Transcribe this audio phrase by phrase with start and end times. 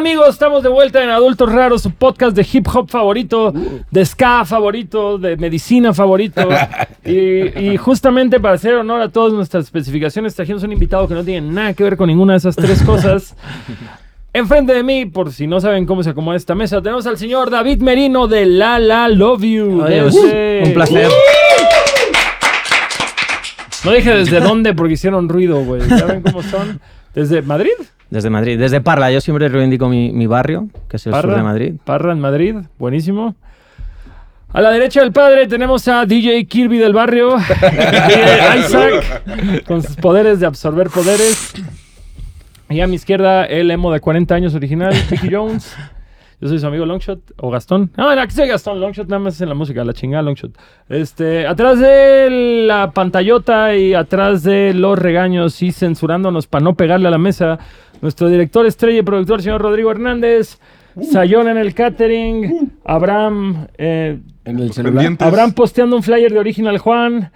[0.00, 0.28] ¿Qué tal amigos?
[0.30, 3.52] Estamos de vuelta en Adultos Raros, su podcast de hip hop favorito,
[3.90, 6.48] de ska favorito, de medicina favorito.
[7.04, 11.22] y, y justamente para hacer honor a todas nuestras especificaciones, trajimos un invitado que no
[11.22, 13.36] tiene nada que ver con ninguna de esas tres cosas.
[14.32, 17.50] Enfrente de mí, por si no saben cómo se acomoda esta mesa, tenemos al señor
[17.50, 19.82] David Merino de La La Love You.
[19.82, 20.14] Adiós.
[20.14, 21.10] Un placer.
[23.84, 25.86] No dije desde dónde porque hicieron ruido, güey.
[25.86, 26.80] ¿Ya ven cómo son?
[27.14, 27.72] ¿Desde Madrid?
[28.10, 29.10] Desde Madrid, desde Parla.
[29.10, 31.74] Yo siempre reivindico mi, mi barrio, que es el sur de Madrid.
[31.84, 33.36] Parra en Madrid, buenísimo.
[34.52, 37.36] A la derecha del padre tenemos a DJ Kirby del barrio,
[38.58, 41.52] Isaac, con sus poderes de absorber poderes.
[42.68, 45.72] Y a mi izquierda, el emo de 40 años original, Mickey Jones.
[46.40, 47.90] Yo soy su amigo Longshot, o Gastón.
[47.96, 50.52] No, aquí soy Gastón, Longshot nada más es en la música, la chingada Longshot.
[50.88, 57.08] Este, atrás de la pantallota y atrás de los regaños y censurándonos para no pegarle
[57.08, 57.58] a la mesa,
[58.00, 60.58] nuestro director estrella y productor, señor Rodrigo Hernández.
[61.12, 65.26] Sayón en el catering, Abraham, eh, En el pendientes.
[65.26, 67.30] Abraham posteando un flyer de Original Juan.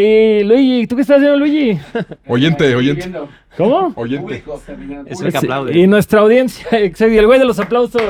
[0.00, 1.78] Y Luigi, ¿tú qué estás haciendo, Luigi?
[2.26, 3.12] Oyente, oyente.
[3.56, 3.92] ¿Cómo?
[3.96, 4.42] Oyente.
[5.06, 5.78] Es el que aplaude.
[5.78, 8.00] Y nuestra audiencia, exacto, y el güey de los aplausos.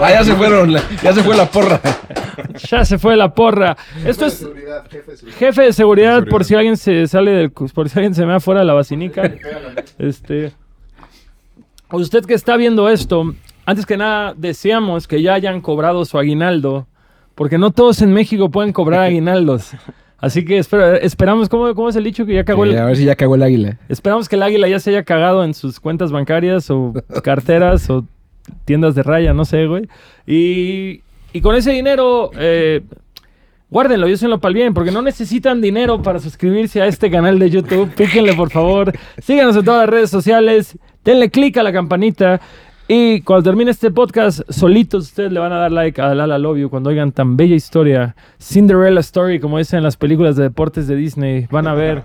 [0.00, 1.80] Ah, ya se fueron, ya se fue la porra.
[2.70, 3.76] ya se fue la porra.
[4.04, 4.46] Esto es
[5.36, 8.40] jefe de seguridad, por si alguien se sale del, por si alguien se me va
[8.40, 9.32] fuera de la vacinica.
[9.98, 10.52] Este,
[11.90, 13.34] usted que está viendo esto,
[13.66, 16.86] antes que nada deseamos que ya hayan cobrado su aguinaldo,
[17.34, 19.72] porque no todos en México pueden cobrar aguinaldos.
[20.22, 22.84] Así que espera- esperamos, ¿cómo, ¿cómo es el dicho que ya cagó el, Eh, a
[22.86, 23.76] ver si ya cagó el águila.
[23.88, 28.04] Esperamos que el águila ya se haya cagado en sus cuentas bancarias o carteras o
[28.64, 29.88] tiendas de raya, no sé, güey.
[30.26, 31.00] Y,
[31.32, 32.82] y con ese dinero, eh,
[33.68, 37.50] guárdenlo, yo para el bien, porque no necesitan dinero para suscribirse a este canal de
[37.50, 37.90] YouTube.
[37.94, 38.92] Píquenle, por favor.
[39.20, 40.78] Síganos en todas las redes sociales.
[41.04, 42.40] Denle click a la campanita.
[42.94, 46.58] Y cuando termine este podcast, solitos ustedes le van a dar like a Lala Love
[46.58, 48.14] You cuando oigan tan bella historia.
[48.38, 51.46] Cinderella Story, como dicen en las películas de deportes de Disney.
[51.50, 52.02] Van a ver.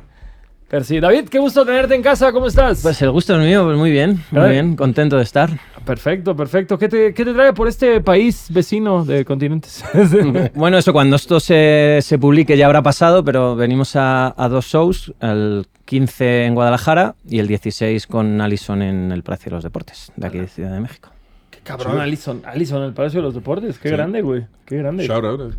[0.69, 2.83] Pero sí, David, qué gusto tenerte en casa, ¿cómo estás?
[2.83, 5.49] Pues el gusto es mío, pues muy bien, muy bien, contento de estar.
[5.85, 6.77] perfecto, perfecto.
[6.77, 9.83] ¿Qué te, qué te trae por este país vecino de continentes?
[10.55, 14.67] Bueno, eso cuando esto se, se publique ya habrá pasado, pero venimos a, a dos
[14.67, 19.63] shows, el 15 en Guadalajara y el 16 con Alison en el Palacio de los
[19.63, 21.09] Deportes, de aquí de Ciudad de México.
[21.49, 22.41] Qué cabrón, Alison.
[22.45, 23.79] Alison, el Palacio de los Deportes.
[23.79, 23.95] Qué Sí.
[23.95, 24.45] grande, güey.
[24.65, 25.07] Qué grande.
[25.07, 25.53] Shout out.
[25.53, 25.57] eh.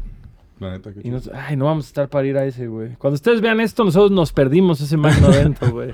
[0.61, 0.93] La neta.
[0.93, 2.91] que Y nos- ay, no vamos a estar para ir a ese, güey.
[2.99, 5.93] Cuando ustedes vean esto, nosotros nos perdimos ese magno evento, güey.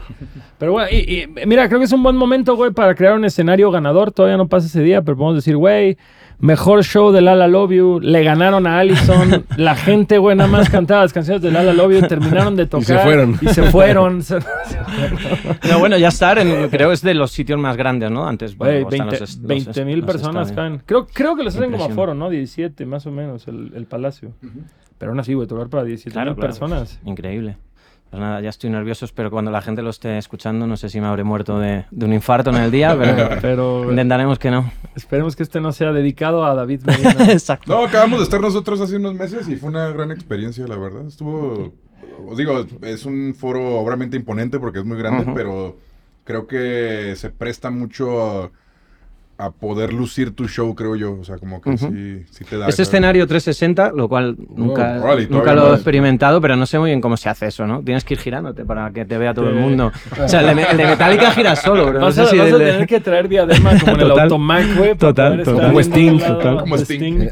[0.58, 3.26] Pero, güey, y, y, mira, creo que es un buen momento, güey, para crear un
[3.26, 4.10] escenario ganador.
[4.10, 5.98] Todavía no pasa ese día, pero podemos decir, güey,
[6.44, 8.00] mejor show de Lala Love You.
[8.00, 9.44] Le ganaron a Allison.
[9.56, 12.06] La gente, güey, nada más cantaba las canciones de Lala Love You.
[12.06, 12.84] Terminaron de tocar.
[12.86, 13.38] se fueron.
[13.40, 14.22] Y se fueron.
[14.22, 14.38] Se-
[15.70, 18.26] No, bueno, ya estar, en, creo que es de los sitios más grandes, ¿no?
[18.28, 20.82] Antes, bueno, están 20 los es- los 20 es- mil los personas caen.
[20.86, 22.30] Creo, creo que los hacen como aforo, ¿no?
[22.30, 24.32] 17 más o menos, el, el palacio.
[24.98, 26.48] Pero aún así, güey, tocar para 17 Claro, mil claro.
[26.52, 27.00] personas.
[27.04, 27.56] Increíble.
[28.10, 31.00] Pues nada, ya estoy nervioso, que cuando la gente lo esté escuchando, no sé si
[31.00, 34.70] me habré muerto de, de un infarto en el día, pero Pero intentaremos que no.
[34.94, 37.10] esperemos que este no sea dedicado a David Medina.
[37.32, 37.72] Exacto.
[37.76, 41.06] No, acabamos de estar nosotros hace unos meses y fue una gran experiencia, la verdad.
[41.06, 41.72] Estuvo.
[42.28, 45.34] Os digo, es un foro obviamente imponente porque es muy grande, Ujú.
[45.34, 45.76] pero
[46.22, 48.50] creo que se presta mucho a,
[49.36, 51.18] a poder lucir tu show, creo yo.
[51.20, 52.68] O sea, como que sí, sí te da.
[52.68, 56.90] Es esa- escenario 360, lo cual nunca, nunca lo he experimentado, pero no sé muy
[56.90, 57.82] bien cómo se hace eso, ¿no?
[57.82, 59.90] Tienes que ir girándote para que te vea todo el mundo.
[60.24, 62.48] O sea, el de, el de Metallica gira solo, no Vas sé a, si vas
[62.48, 64.10] el a de- tener que traer diadema como en el.
[64.12, 64.94] Automac, güey.
[64.96, 65.66] Total, total.
[65.68, 66.60] Como Sting, total.
[66.60, 67.28] Como Sting.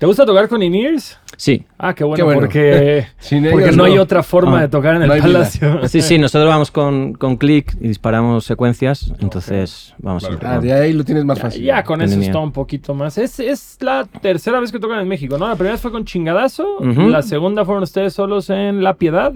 [0.00, 1.18] ¿Te gusta tocar con in-ears?
[1.36, 2.40] Sí, Ah, qué bueno, Qué bueno.
[2.40, 3.84] porque, Sin porque no, no.
[3.84, 5.20] hay otra forma Ah, de tocar en el vida.
[5.22, 5.88] palacio.
[5.88, 10.38] sí, sí, nosotros vamos con, con clic y disparamos secuencias, entonces vamos Claro.
[10.38, 11.62] siempre Ah, de ahí lo tienes más Ya, fácil.
[11.64, 13.16] ya con eso está un poquito más.
[13.18, 15.46] Es, es la tercera vez que tocan en México, ¿no?
[15.48, 19.32] La primera vez fue con Chingadazo, la segunda fueron ustedes solos en La Piedad.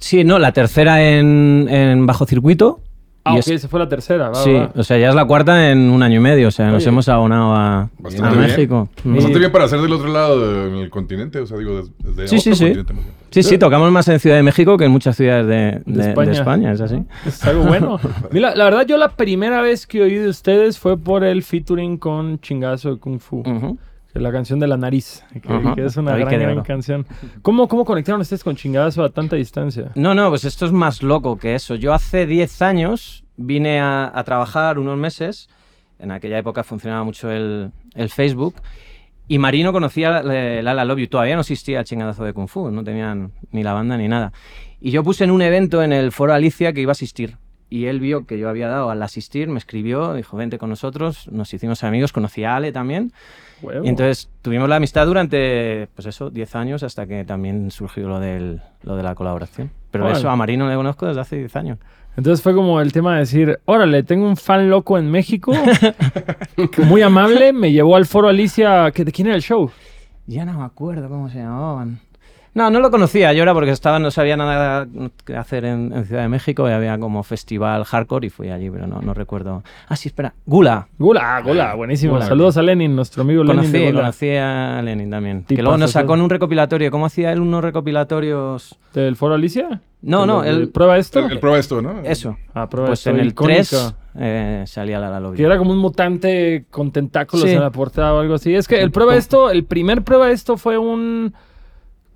[0.00, 2.80] Sí, no, la tercera en, en bajo circuito.
[3.26, 4.28] Ah, y ok, es- esa fue la tercera.
[4.28, 4.70] va, sí, va.
[4.74, 6.88] o sea, ya es la cuarta en un año y medio, o sea, nos Oye.
[6.88, 8.48] hemos abonado a, a Bastante bien.
[8.50, 8.88] México.
[9.04, 10.40] Bastante Y- bien para ser del otro lado
[10.70, 13.02] del continente, o sea, digo, des- desde Sí, sí, otro sí.
[13.30, 16.08] Sí, sí, tocamos más en Ciudad de México que en muchas ciudades de, De de-
[16.10, 16.30] España.
[16.30, 17.02] de España, es así.
[17.26, 17.98] Es algo bueno.
[18.30, 21.98] Mira, la verdad, yo la primera vez que oí de ustedes fue por el featuring
[21.98, 23.62] con Chingazo de Kung Fu, que es
[24.20, 25.74] la canción de la nariz, que, Ajá.
[25.74, 27.06] que es una Ahí gran, gran canción.
[27.42, 29.92] ¿Cómo, ¿Cómo conectaron ustedes con Chingazo a tanta distancia?
[29.94, 31.74] No, no, pues esto es más loco que eso.
[31.74, 35.48] Yo hace 10 años vine a, a trabajar unos meses,
[35.98, 38.56] en aquella época funcionaba mucho el, el Facebook,
[39.28, 42.70] y Marino conocía eh, Lala Love You, todavía no existía el chingadazo de Kung Fu,
[42.70, 44.32] no tenían ni la banda ni nada.
[44.80, 47.36] Y yo puse en un evento en el foro Alicia que iba a asistir.
[47.68, 51.26] y él vio que yo había dado al asistir, me escribió, dijo, vente con nosotros,
[51.32, 53.12] nos hicimos amigos, conocí a Ale también.
[53.62, 53.84] Huevo.
[53.84, 58.20] Y entonces tuvimos la amistad durante, pues eso, 10 años hasta que también surgió lo,
[58.20, 59.70] del, lo de la colaboración.
[59.90, 61.78] Pero eso a Marino le conozco desde hace 10 años.
[62.16, 65.52] Entonces fue como el tema de decir, órale, tengo un fan loco en México,
[66.88, 69.70] muy amable, me llevó al foro Alicia, que ¿de quién era el show?
[70.26, 72.00] Ya no me acuerdo cómo se llamaban.
[72.56, 73.34] No, no lo conocía.
[73.34, 74.88] Yo era porque estaba, no sabía nada
[75.26, 78.70] que hacer en, en Ciudad de México y había como festival hardcore y fui allí,
[78.70, 79.62] pero no, no recuerdo.
[79.88, 80.32] Ah, sí, espera.
[80.46, 80.88] Gula.
[80.98, 82.14] Gula, Gula, buenísimo.
[82.14, 82.24] Gula.
[82.24, 84.00] Saludos a Lenin, nuestro amigo Lenin Conocí, Gula.
[84.00, 85.40] conocí a Lenin también.
[85.44, 86.90] Tipazo, que luego nos sacó en un recopilatorio.
[86.90, 88.78] ¿Cómo hacía él unos recopilatorios?
[88.94, 89.82] ¿Del foro Alicia?
[90.00, 90.70] No, ¿De no, él...
[90.70, 91.18] ¿Prueba esto?
[91.26, 92.00] El, el prueba esto, ¿no?
[92.04, 92.38] Eso.
[92.54, 93.60] Ah, prueba Pues esto, en el icónica.
[93.60, 95.36] 3 eh, salía la, la Lobby.
[95.36, 97.54] Que era como un mutante con tentáculos Sí.
[97.54, 98.54] en la portada o algo así.
[98.54, 101.34] Es que el prueba esto, el primer prueba esto fue un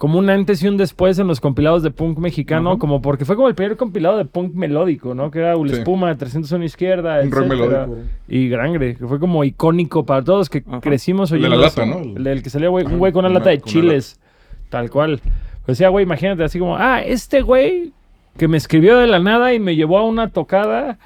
[0.01, 3.37] como un antes y un después en los compilados de punk mexicano, como porque fue
[3.37, 5.31] como el primer compilado de punk melódico, ¿no?
[5.31, 5.77] Que era Ul Sí.
[5.77, 7.99] Espuma, 301 izquierda, Un rock melódico.
[8.27, 10.81] Y Grangre, que fue como icónico para todos que Ajá.
[10.81, 11.85] crecimos El de la oyendo lata.
[11.85, 12.17] ¿no?
[12.17, 14.19] El del que salía güey, un güey con una una- lata de una chiles,
[14.71, 15.21] tal cual.
[15.67, 17.93] Pues decía, güey, imagínate así como, ah, este güey
[18.39, 20.97] que me escribió de la nada y me llevó a una tocada,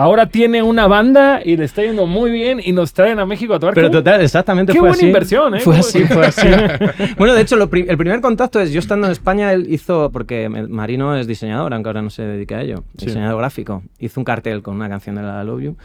[0.00, 3.52] ahora tiene una banda y le está yendo muy bien y nos traen a México
[3.54, 3.74] a tocar.
[3.74, 5.06] Pero total, exactamente Qué fue buena así.
[5.08, 5.60] inversión, ¿eh?
[5.60, 6.46] Fue ¿Cómo- así, fue así.
[7.18, 10.10] bueno, de hecho, lo pri- el primer contacto es yo estando en España, él hizo,
[10.12, 13.06] porque Marino es diseñador, aunque ahora no se dedica a ello, Sí.
[13.06, 13.82] diseñador gráfico.
[13.98, 15.76] Hizo un cartel con una canción de la Love You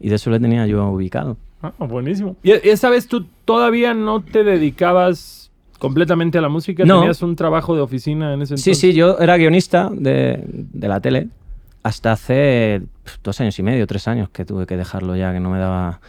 [0.00, 1.38] y de eso le tenía yo ubicado.
[1.62, 2.36] Ah, buenísimo.
[2.42, 6.84] ¿Y esa vez tú todavía no te dedicabas completamente a la música?
[6.84, 6.98] No.
[7.00, 8.78] ¿Tenías un trabajo de oficina en ese Sí, entonces?
[8.78, 11.28] sí, yo era guionista de, de la tele
[11.82, 12.82] hasta hace
[13.22, 16.00] dos años y medio, tres años que tuve que dejarlo ya, que no me daba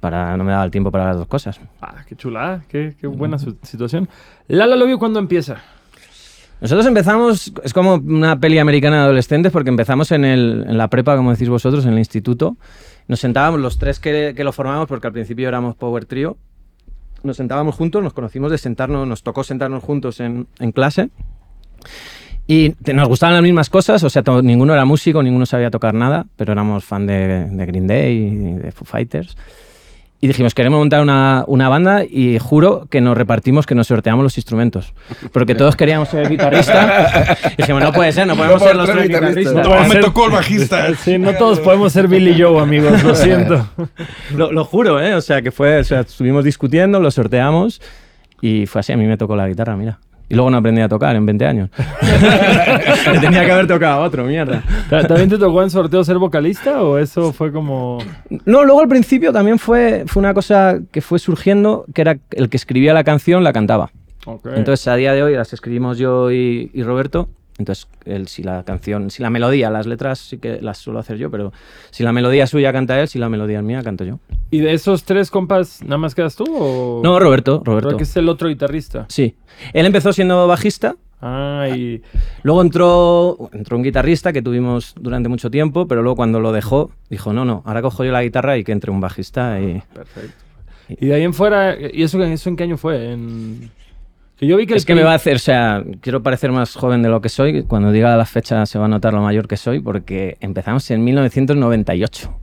[0.00, 1.60] para no me daba el tiempo para las dos cosas.
[1.80, 4.08] Ah, qué chulada, qué, qué buena situación.
[4.48, 5.58] Lala Lobby, ¿cuándo empieza?
[6.60, 10.88] Nosotros empezamos, es como una peli americana de adolescentes, porque empezamos en, el, en la
[10.88, 12.56] prepa, como decís vosotros, en el instituto.
[13.06, 16.36] Nos sentábamos los tres que, que lo formamos, porque al principio éramos Power Trio.
[17.22, 21.10] Nos sentábamos juntos, nos conocimos de sentarnos, nos tocó sentarnos juntos en, en clase.
[22.50, 25.70] Y te- nos gustaban las mismas cosas, o sea, to- ninguno era músico, ninguno sabía
[25.70, 29.36] tocar nada, pero éramos fan de, de Green Day y de Foo Fighters.
[30.20, 34.24] Y dijimos, queremos montar una, una banda y juro que nos repartimos, que nos sorteamos
[34.24, 34.92] los instrumentos.
[35.30, 37.36] Porque todos queríamos ser guitarrista.
[37.52, 39.40] Y dijimos, no puede ser, no podemos No ser los tres guitarrista.
[39.50, 39.68] guitarristas.
[39.82, 40.88] No, me ser- tocó el bajista.
[41.04, 43.68] Sí, no todos podemos ser Billy Joe, amigos, lo siento.
[44.34, 45.14] Lo, lo juro, ¿eh?
[45.14, 47.80] O sea, que fue, o sea, estuvimos discutiendo, lo sorteamos
[48.40, 49.98] y fue así, a mí me tocó la guitarra, mira.
[50.30, 51.70] Y luego no aprendí a tocar en 20 años.
[53.20, 54.62] Tenía que haber tocado a otro, mierda.
[54.90, 57.98] ¿Ta- ¿También te tocó en sorteo ser vocalista o eso fue como...
[58.44, 62.48] No, luego al principio también fue, fue una cosa que fue surgiendo, que era el
[62.48, 63.90] que escribía la canción la cantaba.
[64.58, 67.28] Entonces a día de hoy las escribimos yo y, y Roberto.
[67.58, 71.18] Entonces, él, si la canción, si la melodía, las letras sí que las suelo hacer
[71.18, 71.52] yo, pero
[71.90, 74.20] si la melodía es suya canta él, si la melodía es mía canto yo.
[74.50, 77.00] ¿Y de esos tres compas nada más quedas tú o...?
[77.02, 77.96] No, Roberto, Roberto.
[77.96, 79.06] que es el otro guitarrista.
[79.08, 79.34] Sí.
[79.72, 82.00] Él empezó siendo bajista, Ah, y...
[82.44, 86.92] luego entró, entró un guitarrista que tuvimos durante mucho tiempo, pero luego cuando lo dejó,
[87.10, 89.82] dijo, no, no, ahora cojo yo la guitarra y que entre un bajista y...
[89.92, 90.44] Perfecto.
[90.88, 93.10] Y de ahí en fuera, ¿y eso, eso en qué año fue?
[93.10, 93.70] En...
[94.38, 96.52] Que yo vi que el Es que me va a hacer, o sea, quiero parecer
[96.52, 97.64] más joven de lo que soy.
[97.64, 101.02] Cuando diga la fecha se va a notar lo mayor que soy, porque empezamos en
[101.04, 102.38] 1998.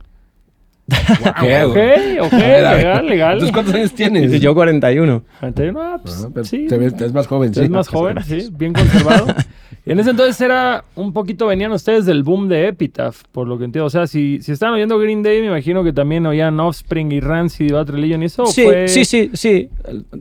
[0.88, 2.18] ¿Qué, Ok, güey?
[2.20, 3.32] ok, legal, legal.
[3.32, 4.32] ¿Entonces cuántos años tienes?
[4.32, 5.22] Y yo 41.
[5.40, 6.66] 41, ah, pues, Ah, pero sí.
[6.68, 7.68] te ves, te ves más joven, Es sí.
[7.68, 9.26] más joven, sí, bien conservado.
[9.86, 13.56] y en ese entonces era un poquito, venían ustedes del boom de Epitaph, por lo
[13.56, 13.86] que entiendo.
[13.86, 17.20] O sea, si, si estaban oyendo Green Day, me imagino que también oían Offspring y
[17.20, 18.42] Rancid y Bad Religion y eso.
[18.42, 19.68] ¿o Sí, fue- sí, sí, sí.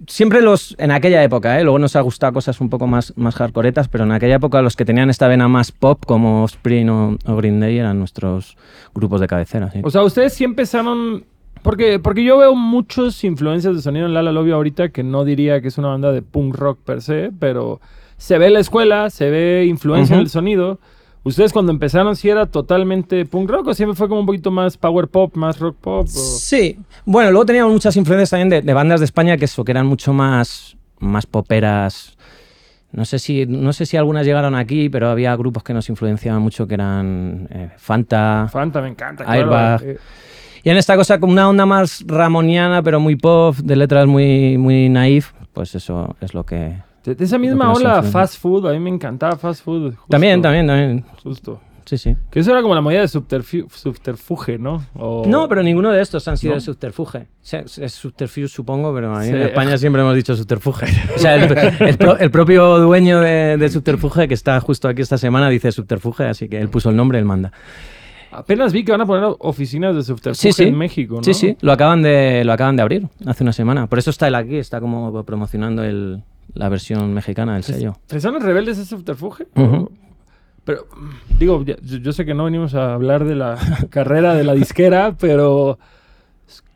[0.07, 1.63] Siempre los, en aquella época, ¿eh?
[1.63, 4.75] luego nos ha gustado cosas un poco más, más hardcoretas, pero en aquella época los
[4.75, 8.57] que tenían esta vena más pop, como Spring o, o Green Day, eran nuestros
[8.93, 9.72] grupos de cabecera.
[9.72, 9.79] sí.
[9.84, 11.25] O sea, ustedes sí empezaron.
[11.63, 15.62] Porque, porque yo veo muchos influencias de sonido en Lala Lobby ahorita que no diría
[15.62, 17.81] que es una banda de punk rock per se, pero
[18.17, 20.79] se ve la escuela, se ve influencia en el sonido.
[21.24, 24.77] ¿Ustedes cuando empezaron sí era totalmente punk rock o siempre fue como un poquito más
[24.77, 26.05] power pop, más rock pop?
[26.05, 26.77] o- Sí.
[27.03, 29.88] Bueno, luego teníamos muchas influencias también de, de bandas de España que eso, que eran
[29.88, 32.15] mucho más, más poperas.
[32.91, 36.41] No sé, si, no sé si algunas llegaron aquí, pero había grupos que nos influenciaban
[36.41, 38.48] mucho que eran eh, Fanta.
[38.51, 39.25] Fanta, me encanta.
[39.27, 39.79] Airbag.
[39.81, 39.93] claro.
[39.93, 39.98] Eh,
[40.63, 44.57] Y en esta cosa como una onda más ramoniana, pero muy pop, de letras muy,
[44.60, 46.85] muy naif, pues eso es lo que...
[47.05, 49.89] De, esa misma ola, fast food, a mí me encantaba fast food.
[49.91, 51.05] justo, También, también, también.
[51.24, 51.62] Justo.
[51.85, 52.15] Sí, sí.
[52.31, 54.83] Que eso era como la movida de subterfu- subterfuge, ¿no?
[54.95, 56.55] O- No, pero ninguno de estos han sido ¿No?
[56.55, 57.17] de subterfuge.
[57.19, 59.29] O sea, es, subterfuge, supongo, pero Sí.
[59.29, 60.85] en España siempre hemos dicho subterfuge.
[61.15, 61.55] O sea, el,
[61.88, 65.71] el pro- el propio dueño de, de subterfuge, que está justo aquí esta semana, dice
[65.71, 67.51] subterfuge, así que él puso el nombre, él manda.
[68.31, 70.63] Apenas vi que van a poner oficinas de subterfuge Sí, sí.
[70.63, 71.24] en México, ¿no?
[71.24, 73.85] Sí, sí, lo acaban, de, lo acaban de abrir hace una semana.
[73.88, 76.24] Por eso está él aquí, está como promocionando el,
[76.54, 77.98] la versión mexicana del sello.
[78.20, 79.48] ¿Son rebeldes ese subterfuge?
[79.56, 79.92] Ujú.
[80.64, 83.58] Pero, mm, digo, yo, yo sé que no venimos a hablar de la
[83.90, 85.78] carrera de la disquera, pero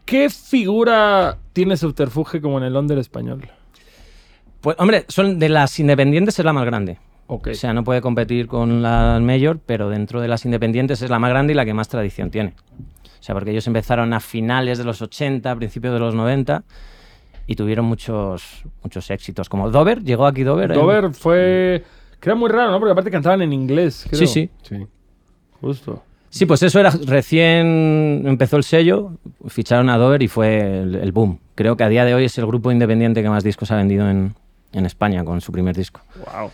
[0.06, 3.50] ¿qué figura tiene subterfuge como en el under español?
[4.62, 6.98] Pues, hombre, son de las independientes es la más grande.
[7.28, 7.50] Ok.
[7.52, 11.20] O sea, no puede competir con la mayor, pero dentro de las independientes es la
[11.20, 12.56] más grande y la que más tradición tiene.
[13.20, 16.64] O sea, porque ellos empezaron a finales de los 80, principios de los 90
[17.50, 19.50] y tuvieron muchos, muchos éxitos.
[19.50, 20.72] Como Dover, llegó aquí Dover.
[20.72, 20.76] ¿eh?
[20.76, 21.84] Dover fue...
[22.20, 22.78] Que era muy raro, ¿no?
[22.78, 24.20] Porque aparte cantaban en inglés, creo.
[24.20, 24.52] Sí, sí.
[24.62, 24.86] Sí.
[25.60, 26.04] Justo.
[26.30, 29.14] Sí, pues eso era recién empezó el sello,
[29.48, 31.40] ficharon a Dover y fue el, el boom.
[31.56, 34.08] Creo que a día de hoy es el grupo independiente que más discos ha vendido
[34.08, 34.36] en,
[34.72, 36.02] en España con su primer disco.
[36.18, 36.52] Wow.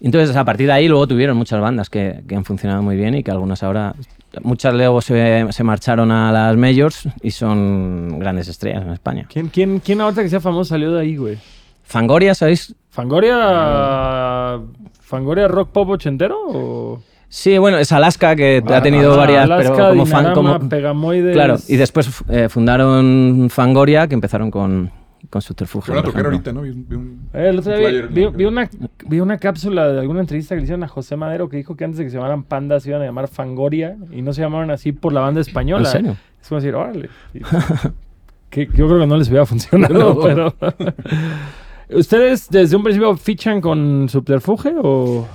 [0.00, 3.14] Entonces, a partir de ahí, luego tuvieron muchas bandas que, que han funcionado muy bien
[3.14, 3.94] y que algunas ahora,
[4.42, 9.26] muchas luego se, se marcharon a las majors y son grandes estrellas en España.
[9.28, 11.38] ¿Quién, quién, quién ahorita que sea famoso salió de ahí, güey?
[11.84, 12.74] Fangoria, ¿sabéis?
[12.90, 14.60] Fangoria...
[15.00, 17.02] ¿Fangoria rock pop ochentero o...?
[17.28, 21.32] Sí, bueno, es Alaska que ha tenido Ah, varias, Alaska, pero como fan, como Pegamoides...
[21.32, 21.56] claro.
[21.66, 24.90] Y después eh, fundaron Fangoria, que empezaron con,
[25.30, 26.62] con van a por tocar ahorita, ¿no?
[26.62, 28.68] Vi vi un- Eh, el otro día vi, flyer, vi- una,
[29.06, 31.84] vi una cápsula de alguna entrevista que le hicieron a José Madero que dijo que
[31.84, 34.70] antes de que se llamaran Pandas se iban a llamar Fangoria y no se llamaron
[34.70, 35.88] así por la banda española.
[35.88, 36.16] ¿En serio?
[36.40, 37.08] Es como decir, órale.
[37.34, 37.40] Y-
[38.50, 40.54] que yo creo que no les hubiera funcionado, pero...
[41.90, 45.26] ¿Ustedes desde un principio fichan con Subterfuge o...?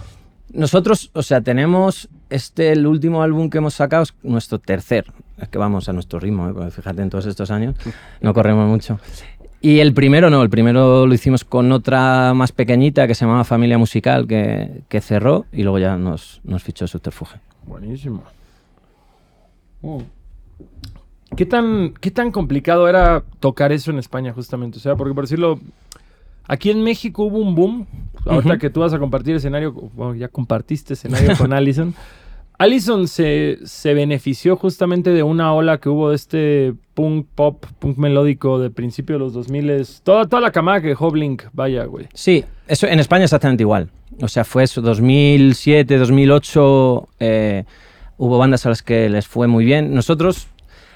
[0.53, 5.06] Nosotros, o sea, tenemos este, el último álbum que hemos sacado, es nuestro tercer.
[5.39, 6.72] Es que vamos a nuestro ritmo, ¿eh?
[6.72, 7.75] Fíjate, en todos estos años
[8.22, 8.98] no corremos mucho.
[9.60, 13.44] Y el primero no, el primero lo hicimos con otra más pequeñita que se llamaba
[13.44, 17.40] Familia Musical, que, que cerró y luego ya nos, nos fichó Subterfuge.
[17.66, 18.24] Buenísimo.
[19.82, 20.02] Oh.
[21.36, 24.78] ¿Qué tan, ¿Qué tan complicado era tocar eso en España, justamente?
[24.78, 25.60] O sea, porque por decirlo,
[26.46, 27.88] aquí en México hubo un boom.
[28.26, 28.60] Ahorita Ujú.
[28.60, 31.94] que tú vas a compartir escenario, bueno, ya compartiste escenario con Allison.
[32.60, 37.98] Allison se, se benefició justamente de una ola que hubo de este punk pop, punk
[37.98, 41.12] melódico de principio de los 2000 toda, toda la camada que dejó
[41.54, 42.08] vaya, güey.
[42.16, 43.90] Sí, eso en España exactamente igual.
[44.22, 47.64] O sea, fue eso, 2007, 2008, eh,
[48.18, 49.94] hubo bandas a las que les fue muy bien.
[49.94, 50.48] Nosotros,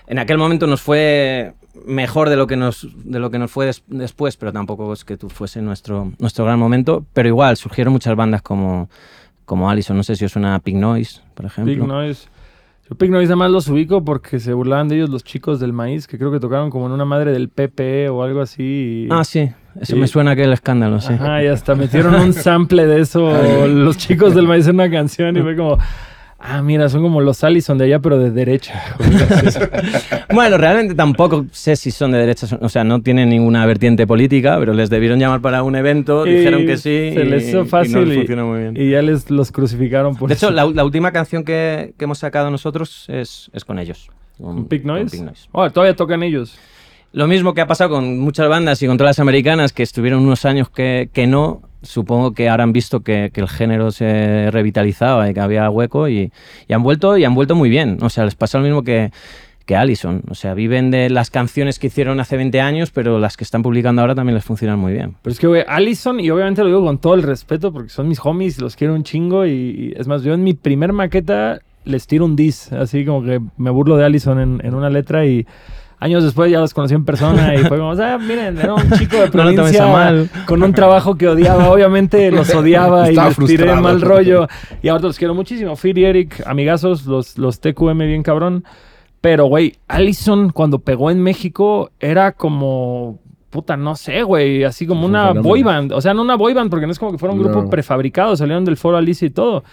[0.07, 1.53] en aquel momento nos fue
[1.85, 5.05] mejor de lo que nos, de lo que nos fue des- después, pero tampoco es
[5.05, 7.05] que tú fuese nuestro, nuestro gran momento.
[7.13, 8.89] Pero igual, surgieron muchas bandas como,
[9.45, 11.73] como Allison, no sé si os suena Pink Noise, por ejemplo.
[11.73, 12.27] Pig Noise.
[12.89, 15.71] Yo Pig Noise nada más los ubico porque se burlaban de ellos los chicos del
[15.73, 19.05] maíz, que creo que tocaron como en una madre del PP o algo así.
[19.05, 21.13] y- Ah, sí, eso me suena aquel escándalo, sí.
[21.13, 23.31] Ajá, y hasta metieron un sample de eso
[23.67, 25.77] los chicos del maíz en una canción y fue como,
[26.41, 28.81] ah, mira, son como los Allison de allá, pero de derecha.
[30.33, 34.57] Bueno, realmente tampoco sé si son de derechas, o sea, no tienen ninguna vertiente política,
[34.59, 37.11] pero les debieron llamar para un evento, Y dijeron que sí.
[37.13, 38.77] Se les hizo fácil no y, funcionó muy bien.
[38.77, 40.55] y ya les los crucificaron por de hecho, eso.
[40.55, 44.09] la, la última canción que, que hemos sacado nosotros es, es con ellos.
[44.37, 45.17] Con, ¿Con Pig con Noise?
[45.17, 45.49] Pig Noise.
[45.51, 46.57] Oh, todavía tocan ellos.
[47.13, 50.21] Lo mismo que ha pasado con muchas bandas y con todas las americanas que estuvieron
[50.23, 51.61] unos años que, que no.
[51.83, 56.31] Supongo que ahora han visto que, el género se revitalizaba y que había hueco y,
[56.69, 57.97] han vuelto y han vuelto muy bien.
[58.01, 59.11] O sea, les pasa lo mismo que,
[59.65, 60.21] que Allison.
[60.29, 63.63] O sea, viven de las canciones que hicieron hace 20 años, pero las que están
[63.63, 65.15] publicando ahora también les funcionan muy bien.
[65.21, 68.07] Pero es que, güey, Allison, y obviamente lo digo con todo el respeto porque son
[68.07, 69.45] mis homies, los quiero un chingo.
[69.45, 73.41] Y, es más, yo en mi primer maqueta les tiro un diss, así como que
[73.57, 75.47] me burlo de Allison en, en una letra y
[76.01, 79.15] años después ya los conocí en persona y fue como, sea, miren, era un chico
[79.17, 80.29] de No provincia a mal.
[80.45, 84.47] con un trabajo que odiaba, obviamente los odiaba y les tiré mal rollo.
[84.81, 85.75] Y ahora los quiero muchísimo.
[85.77, 88.65] Phil y Eric, amigazos, los, los TQM bien cabrón.
[89.21, 93.19] Pero, güey, Allison cuando pegó en México era como...
[93.51, 94.63] Puta, no sé, güey.
[94.63, 95.91] Así como una boy band.
[95.91, 97.69] O sea, no una boy band porque no es como que fuera un grupo No.
[97.69, 98.35] prefabricado.
[98.35, 99.63] Salieron del foro Alicia y todo.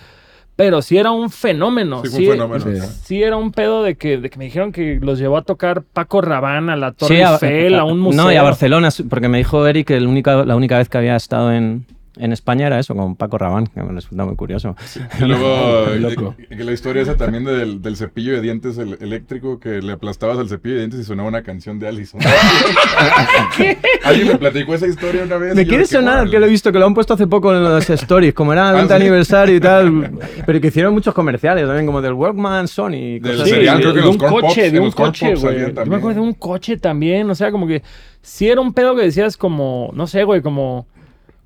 [0.59, 2.03] Pero sí era un fenómeno.
[2.05, 2.65] Sí, un fenómeno.
[2.65, 2.89] sí.
[3.05, 5.83] sí era un pedo de que, de que me dijeron que los llevó a tocar
[5.85, 8.25] Paco Rabán a la Torre Sí, a- Eiffel, a un museo.
[8.25, 10.99] No, y a Barcelona, porque me dijo Eric que el única, la única vez que
[10.99, 11.87] había estado en,
[12.19, 14.77] en España era eso, con Paco Rabán, que me resulta muy curioso.
[15.21, 16.35] Y luego, eh, loco.
[16.37, 19.93] que- que la historia esa también del, del cepillo de dientes el- eléctrico que le
[19.93, 22.21] aplastabas al cepillo de dientes y sonaba una canción de Allison.
[24.05, 25.55] Alguien me platicó esa historia una vez.
[25.55, 27.55] Me quiere de que, sonar que lo he visto, que lo han puesto hace poco
[27.55, 29.01] en las stories, como era el Ah, 20 ¿sí?
[29.03, 30.11] aniversario y tal,
[30.47, 33.19] pero que hicieron muchos comerciales también, como del Workman, Sony.
[33.21, 34.91] Del cosas Sí, cereal, creo que de los un corn pops, coche, en de un
[34.91, 35.59] coche, pops güey.
[35.75, 37.83] Yo me acuerdo de un coche también, o sea, como que
[38.23, 40.87] sí era un pedo que decías como, no sé, güey, como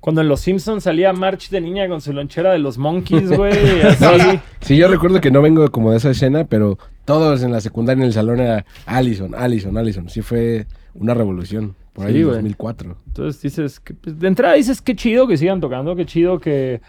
[0.03, 3.53] Cuando en Los Simpsons salía March de niña con su lonchera de los Monkeys, güey.
[3.81, 4.37] así.
[4.59, 8.01] Sí, yo recuerdo que no vengo como de esa escena, pero todos en la secundaria
[8.01, 10.09] en el salón era Allison, Allison, Allison.
[10.09, 11.77] Sí fue una revolución.
[11.93, 12.35] Por ahí Sí, en güey.
[12.35, 12.97] 2004.
[13.07, 16.81] Entonces dices, que, pues, de entrada dices, qué chido que sigan tocando, qué chido que,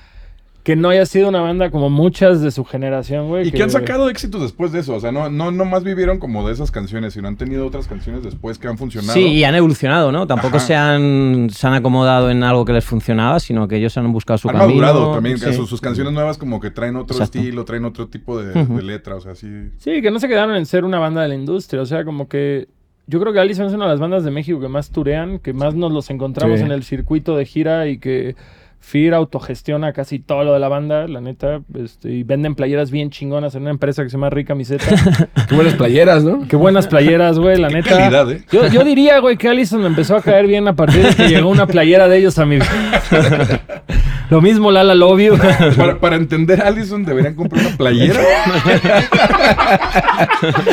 [0.64, 3.46] que no haya sido una banda como muchas de su generación, güey.
[3.48, 4.94] Y que han sacado éxitos después de eso.
[4.94, 7.86] O sea, no, no, no más vivieron como de esas canciones, sino han tenido otras
[7.86, 9.12] canciones después que han funcionado.
[9.12, 10.26] Sí, y han evolucionado, ¿no?
[10.26, 10.66] Tampoco Ajá.
[10.66, 14.38] se han, se han acomodado en algo que les funcionaba, sino que ellos han buscado
[14.38, 14.80] su han camino.
[14.80, 15.36] madurado también.
[15.36, 15.52] Sí.
[15.52, 17.38] Sus, sus canciones nuevas como que traen otro Exacto.
[17.38, 19.16] estilo, traen otro tipo de, letra.
[19.16, 19.48] O sea, sí.
[19.76, 21.82] Sí, que no se quedaron en ser una banda de la industria.
[21.82, 22.68] O sea, como que
[23.06, 25.52] yo creo que Allison es una de las bandas de México que más turean, que
[25.52, 26.64] más nos los encontramos Sí.
[26.64, 28.34] en el circuito de gira y que
[28.84, 31.62] Fear autogestiona casi todo lo de la banda, la neta.
[31.74, 34.84] este, y venden playeras bien chingonas en una empresa que se llama Rica Miseta.
[35.48, 36.46] Qué buenas playeras, ¿no?
[36.46, 37.88] Qué buenas playeras, güey, la neta.
[37.88, 38.44] calidad, ¿eh?
[38.52, 41.28] Yo, yo diría, güey, que Allison me empezó a caer bien a partir de que
[41.28, 42.58] llegó una playera de ellos a mi
[44.30, 45.38] Lo mismo Lala Love You.
[45.76, 48.20] Para, para entender a Allison deberían comprar una playera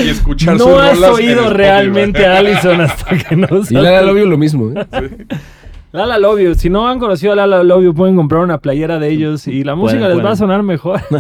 [0.04, 4.26] y escuchar sus No has oído realmente a Allison hasta que no Y Lala Lobio
[4.26, 4.86] lo mismo, ¿eh?
[5.92, 6.56] Lala Love You.
[6.56, 9.64] Si no han conocido a Lala Love You, pueden comprar una playera de ellos y
[9.64, 11.02] la música les va a sonar mejor.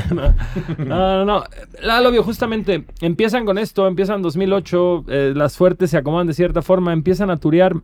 [0.80, 1.44] no, no, no.
[1.82, 6.28] Lala Love You, justamente, empiezan con esto, empiezan en 2008, eh, las suertes se acomodan
[6.28, 7.76] de cierta forma, empiezan a turear.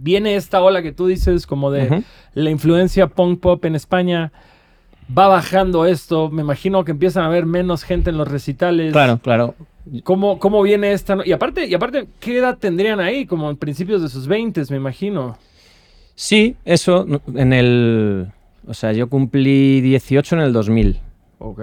[0.00, 2.02] Viene esta ola que tú dices, como de
[2.34, 4.32] la influencia punk pop en España.
[5.16, 8.92] Va bajando esto, me imagino que empiezan a haber menos gente en los recitales.
[8.92, 9.54] Claro, claro.
[10.04, 11.16] ¿Cómo, cómo viene esta?
[11.16, 13.24] no- Y aparte, y aparte, ¿qué edad tendrían ahí?
[13.24, 15.38] Como en principios de sus 20, me imagino.
[16.20, 18.26] Sí, eso, en el...
[18.66, 21.00] O sea, yo cumplí 18 en el 2000.
[21.38, 21.60] Ok.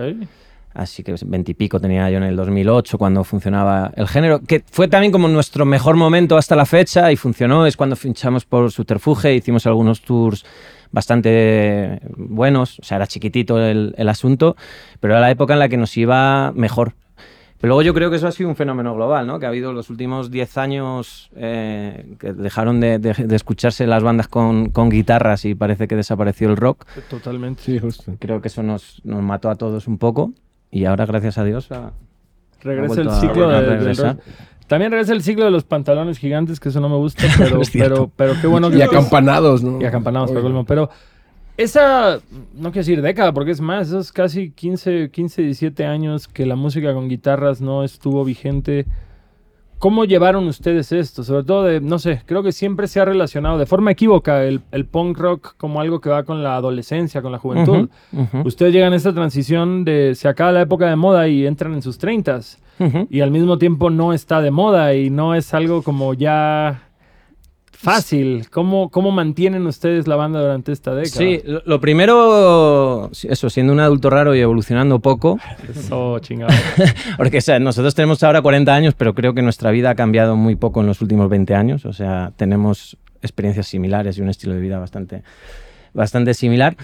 [0.73, 5.11] Así que veintipico tenía yo en el 2008 cuando funcionaba el género, que fue también
[5.11, 7.65] como nuestro mejor momento hasta la fecha y funcionó.
[7.65, 10.45] Es cuando finchamos por Subterfuge, hicimos algunos tours
[10.89, 14.55] bastante buenos, o sea, era chiquitito el, el asunto,
[15.01, 16.93] pero era la época en la que nos iba mejor.
[17.65, 19.39] Pero luego yo creo que eso ha sido un fenómeno global, ¿no?
[19.39, 24.03] Que ha habido los últimos 10 años eh, que dejaron de, de- de escucharse las
[24.03, 26.85] bandas con, con guitarras y parece que desapareció el rock.
[27.09, 27.63] Totalmente.
[27.63, 28.13] Sí, justo.
[28.19, 30.31] Creo que eso nos, nos mató a todos un poco
[30.69, 31.91] y ahora, gracias a Dios, ha-
[32.61, 34.15] Regresa Ha el a- ciclo a de, del regresar.
[34.17, 34.23] rock.
[34.67, 38.11] También regresa el ciclo de los pantalones gigantes, que eso no me gusta, pero, pero,
[38.15, 38.77] pero qué bueno que...
[38.77, 39.81] Y acampanados, ¿no?
[39.81, 40.63] Y acampanados, Oye.
[40.67, 40.91] Pero
[41.57, 42.19] esa,
[42.53, 46.55] no quiero decir década, porque es más, esos casi 15, 15, 17 años que la
[46.55, 48.85] música con guitarras no estuvo vigente.
[49.79, 51.23] ¿Cómo llevaron ustedes esto?
[51.23, 54.61] Sobre todo de, no sé, creo que siempre se ha relacionado de forma equívoca el,
[54.71, 57.89] el punk rock como algo que va con la adolescencia, con la juventud.
[58.45, 61.81] Ustedes llegan a esta transición de se acaba la época de moda y entran en
[61.81, 62.39] sus 30
[62.79, 63.07] ujú.
[63.09, 66.84] y al mismo tiempo no está de moda y no es algo como ya
[67.77, 68.49] fácil.
[68.49, 71.17] ¿Cómo, cómo mantienen ustedes la banda durante esta década?
[71.17, 76.53] Sí, lo, lo primero, eso, siendo un adulto raro y evolucionando poco, Eso, chingado.
[77.17, 80.35] porque o sea, nosotros tenemos ahora 40 años, pero creo que nuestra vida ha cambiado
[80.35, 84.53] muy poco en los últimos 20 años, o sea, tenemos experiencias similares y un estilo
[84.53, 85.23] de vida bastante,
[85.93, 86.75] bastante similar.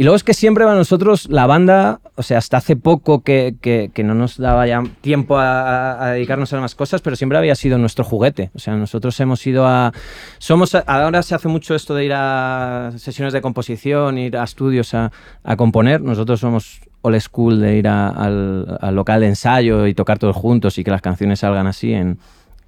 [0.00, 3.56] Y luego es que siempre para nosotros la banda, o sea, hasta hace poco que,
[3.60, 5.60] que- que no nos daba ya tiempo a,
[5.92, 8.50] a- a dedicarnos a más cosas, pero siempre había sido nuestro juguete.
[8.54, 9.92] O sea, nosotros hemos ido a...
[10.38, 14.44] Somos, a- ahora se hace mucho esto de ir a sesiones de composición, ir a
[14.44, 15.12] estudios a,
[15.44, 16.00] a componer.
[16.00, 20.34] Nosotros somos old school de ir a- al, al local de ensayo y tocar todos
[20.34, 22.16] juntos y que las canciones salgan así en,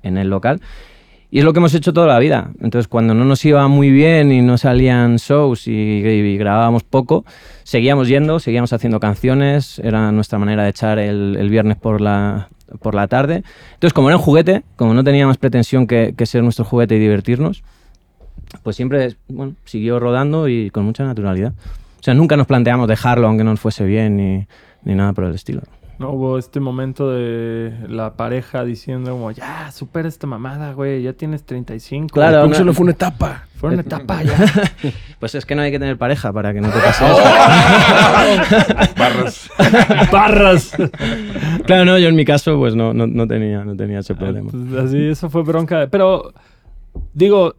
[0.02, 0.60] en el local.
[1.34, 2.50] Y es lo que hemos hecho toda la vida.
[2.60, 7.24] Entonces, cuando no nos iba muy bien y no salían shows y, grabábamos poco,
[7.62, 9.78] seguíamos yendo, seguíamos haciendo canciones.
[9.78, 13.44] Era nuestra manera de echar el, el viernes por la, por la tarde.
[13.72, 16.96] Entonces, como era un juguete, como no tenía más pretensión que, que ser nuestro juguete
[16.96, 17.62] y divertirnos,
[18.62, 21.54] pues siempre bueno, siguió rodando y con mucha naturalidad.
[21.98, 24.46] O sea, nunca nos planteamos dejarlo aunque no nos fuese bien ni,
[24.84, 25.62] ni nada por el estilo.
[26.02, 31.12] No hubo este momento de la pareja diciendo como, ya, supera esta mamada, güey, ya
[31.12, 32.08] tienes 35.
[32.12, 33.46] Claro, no- solo fue una etapa.
[33.54, 34.34] Fue una etapa ya.
[35.20, 37.22] Pues es que no hay que tener pareja para que no te pase eso.
[38.98, 39.50] Barras.
[40.10, 40.76] Barras.
[41.66, 44.50] Claro, no, yo en mi caso pues no, no, no tenía, no tenía ese problema.
[44.50, 45.86] Pues así, eso fue bronca.
[45.88, 46.32] Pero,
[47.14, 47.54] digo,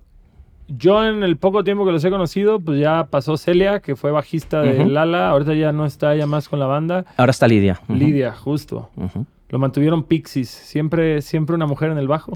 [0.78, 4.12] yo en el poco tiempo que los he conocido, pues ya pasó Celia, que fue
[4.12, 4.90] bajista de Ujú.
[4.90, 5.30] Lala.
[5.30, 7.06] Ahorita ya no está ya más con la banda.
[7.18, 7.80] Ahora está Lidia.
[7.88, 7.96] Ujú.
[7.98, 8.90] Lidia, justo.
[8.96, 9.26] Ujú.
[9.50, 10.50] Lo mantuvieron Pixies.
[10.50, 12.34] Siempre, siempre una mujer en el bajo.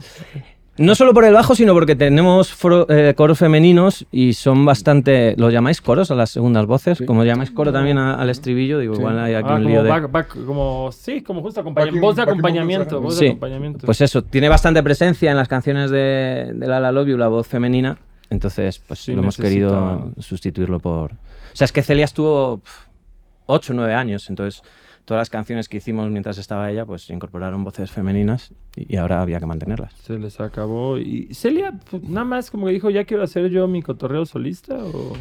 [0.78, 5.34] No solo por el bajo, sino porque tenemos foro- eh, coros femeninos y son bastante...
[5.36, 7.00] ¿Lo llamáis coros a las segundas voces?
[7.00, 7.06] Sí.
[7.08, 9.00] Como llamáis coro también a- al estribillo, digo, Sí.
[9.02, 9.90] igual hay aquí Ah, un como, lío de...
[9.90, 12.98] back- back- como, sí, como justo acompaña- Backing- voz de acompañamiento.
[12.98, 13.28] vocals, Voz de Sí.
[13.30, 13.86] acompañamiento.
[13.88, 17.48] Pues eso, tiene bastante presencia en las canciones de, de Lala Love You, la voz
[17.48, 17.98] femenina,
[18.30, 21.14] Entonces, pues Sí, lo hemos necesitaba- querido sustituirlo por...
[21.14, 21.18] O
[21.54, 22.62] sea, es que Celia estuvo
[23.46, 24.62] 8 o 9 años, entonces
[25.06, 29.22] todas las canciones que hicimos mientras estaba ella, pues incorporaron voces femeninas y y ahora
[29.22, 29.94] había que mantenerlas.
[30.04, 30.98] Se les acabó.
[30.98, 34.76] Y Celia, pues, nada más como que dijo, ya quiero hacer yo mi cotorreo solista
[34.76, 35.14] o...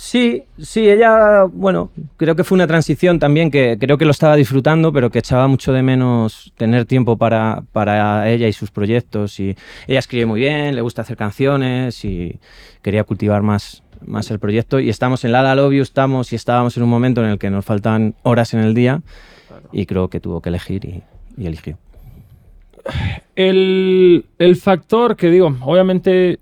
[0.00, 4.36] Sí, sí, ella, bueno, creo que fue una transición también que creo que lo estaba
[4.36, 9.40] disfrutando, pero que echaba mucho de menos tener tiempo para, para ella y sus proyectos.
[9.40, 9.56] Y
[9.88, 12.38] ella escribe muy bien, le gusta hacer canciones y
[12.80, 14.78] quería cultivar más, más el proyecto.
[14.78, 17.38] Y estamos en La La Love You, estamos y estábamos en un momento en el
[17.40, 19.02] que nos faltan horas en el día
[19.72, 21.02] y creo que tuvo que elegir y,
[21.36, 21.76] y eligió.
[23.34, 26.38] El, el factor que digo, obviamente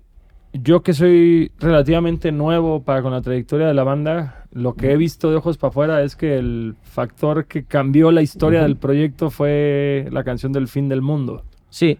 [0.61, 4.97] yo que soy relativamente nuevo para con la trayectoria de la banda, lo que he
[4.97, 9.29] visto de ojos para afuera es que el factor que cambió la historia del proyecto
[9.29, 11.43] fue la canción del fin del mundo.
[11.69, 11.97] Sí.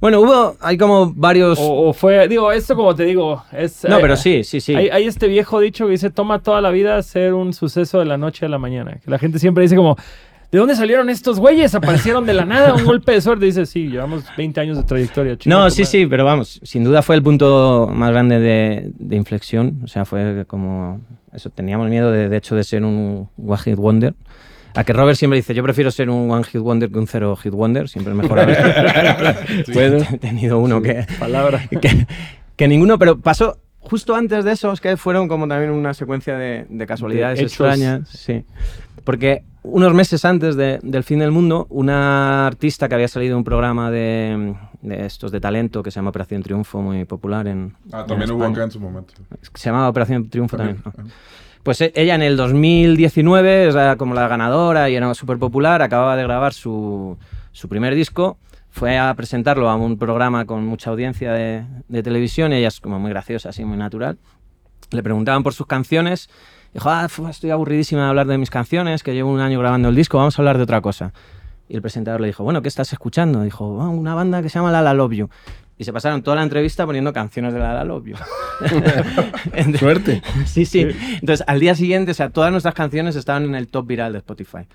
[0.00, 1.58] Bueno, hubo, hay como varios...
[1.60, 3.84] O, o fue, digo, esto como te digo, es...
[3.84, 4.74] no, eh, pero sí, sí, sí.
[4.74, 8.06] Hay, hay este viejo dicho que dice, toma toda la vida ser un suceso de
[8.06, 8.98] la noche a la mañana.
[9.04, 9.96] Que la gente siempre dice como,
[10.52, 11.74] ¿de dónde salieron estos güeyes?
[11.74, 13.46] Aparecieron de la nada, un golpe de suerte.
[13.46, 15.36] Dice, sí, llevamos 20 años de trayectoria.
[15.36, 15.90] chinga No, sí, madre".
[15.90, 19.80] sí, pero vamos, sin duda fue el punto más grande de, de inflexión.
[19.82, 21.00] O sea, fue como.
[21.32, 24.14] Eso, teníamos miedo de, de hecho de ser un One Hit Wonder.
[24.74, 27.34] A que Robert siempre dice, yo prefiero ser un One Hit Wonder que un Zero
[27.36, 27.88] Hit Wonder.
[27.88, 28.56] Siempre es mejor haber
[30.14, 31.66] He tenido uno que, Palabra.
[31.80, 32.06] que,
[32.56, 36.36] que ninguno, pero pasó justo antes de eso, es que fueron como también una secuencia
[36.36, 38.08] de, de casualidades De extrañas.
[38.08, 38.44] Sí.
[39.04, 43.38] Porque unos meses antes de- del fin del mundo, una artista que había salido de
[43.38, 47.74] un programa de, de estos de talento que se llama Operación Triunfo, muy popular en.
[47.92, 49.14] Ah, en también hubo acá en su momento.
[49.54, 50.78] Se llamaba Operación Triunfo También.
[50.82, 51.06] también.
[51.06, 51.12] ¿no?
[51.62, 56.16] Pues e- ella en el 2019 era como la ganadora y era súper popular, acababa
[56.16, 57.16] de grabar su,
[57.52, 58.36] su primer disco,
[58.72, 62.98] fue a presentarlo a un programa con mucha audiencia de, de televisión, ella es como
[62.98, 64.18] muy graciosa, así muy natural.
[64.90, 66.30] Le preguntaban por sus canciones,
[66.72, 69.94] dijo, ah, estoy aburridísima de hablar de mis canciones, que llevo un año grabando el
[69.94, 71.12] disco, vamos a hablar de otra cosa.
[71.68, 73.42] Y el presentador le dijo, bueno, ¿qué estás escuchando?
[73.42, 75.30] Dijo, "Ah, una banda que se llama La La Love You.
[75.76, 78.16] Y se pasaron toda la entrevista poniendo canciones de La La Love You.
[79.78, 80.22] Suerte.
[80.46, 80.86] Sí, sí.
[81.14, 84.18] Entonces, al día siguiente, o sea, todas nuestras canciones estaban en el top viral de
[84.18, 84.66] Spotify.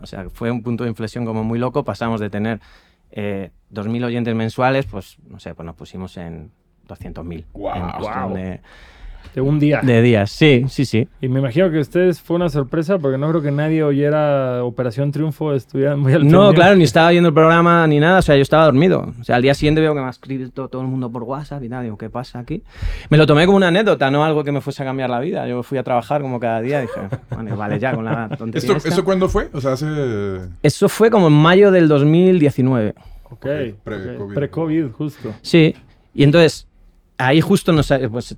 [0.00, 1.84] O sea, fue un punto de inflexión como muy loco.
[1.84, 2.60] Pasamos de tener
[3.10, 6.50] eh, 2.000 oyentes mensuales, pues, no sé, pues nos pusimos en
[6.86, 7.44] 200.000.
[7.52, 8.34] Guau, en guau.
[8.34, 8.60] de,
[9.34, 9.80] De un día.
[9.82, 10.30] de días.
[10.30, 11.08] Sí, sí, sí.
[11.20, 15.10] Y me imagino que ustedes fue una sorpresa porque no creo que nadie oyera Operación
[15.12, 18.36] Triunfo, estuvieran muy al No, claro, ni estaba viendo el programa ni nada, o sea,
[18.36, 19.12] yo estaba dormido.
[19.20, 21.62] O sea, al día siguiente veo que me ha escrito todo el mundo por WhatsApp
[21.62, 22.62] y tal, digo, ¿qué pasa aquí?
[23.10, 25.46] Me lo tomé como una anécdota, no algo que me fuese a cambiar la vida.
[25.48, 28.58] Yo fui a trabajar como cada día y dije, bueno, vale, ya con la tontería
[28.58, 28.88] ¿Esto, esta.
[28.88, 29.48] ¿Esto cuándo fue?
[29.52, 29.86] O sea, hace...
[30.62, 32.94] Eso fue como en mayo del 2019.
[33.30, 33.46] Ok,
[33.82, 34.34] Pre-COVID.
[34.34, 35.34] Pre-COVID, justo.
[35.42, 35.74] Sí,
[36.14, 36.68] y entonces
[37.18, 38.36] ahí justo nos, pues,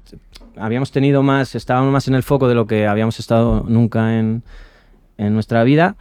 [0.57, 4.43] habíamos tenido más, estábamos más en el foco de lo que habíamos estado nunca en,
[5.19, 5.97] en nuestra vida.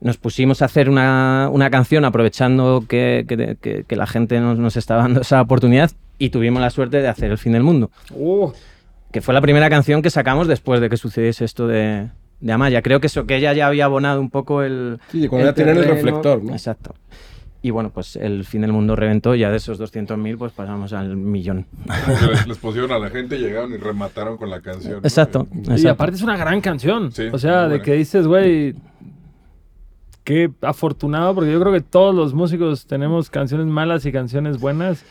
[0.00, 4.58] Nos pusimos a hacer una, una canción aprovechando que, que- que- que la gente nos,
[4.58, 7.90] nos estaba dando esa oportunidad y tuvimos la suerte de hacer El fin del mundo,
[8.14, 8.50] Uh,
[9.12, 12.08] que fue la primera canción que sacamos después de que sucediese esto de,
[12.40, 12.82] de Amaya.
[12.82, 14.98] Creo que eso, que ella ya había abonado un poco el...
[15.10, 15.96] Sí, cuando ya tienen el terreno.
[16.02, 16.52] reflector, ¿no?
[16.52, 16.94] Exacto.
[17.66, 20.92] Y bueno, pues el fin del mundo reventó y ya de esos 200.000 pues pasamos
[20.92, 21.66] al millón.
[22.06, 24.92] Les, les pusieron a la gente, llegaron y remataron con la canción.
[24.92, 24.98] ¿no?
[24.98, 25.48] Exacto.
[25.76, 27.10] y aparte es una gran canción.
[27.10, 27.82] Sí, o sea, de buena.
[27.82, 28.76] que dices, güey,
[30.22, 35.04] qué afortunado, porque yo creo que todos los músicos tenemos canciones malas y canciones buenas.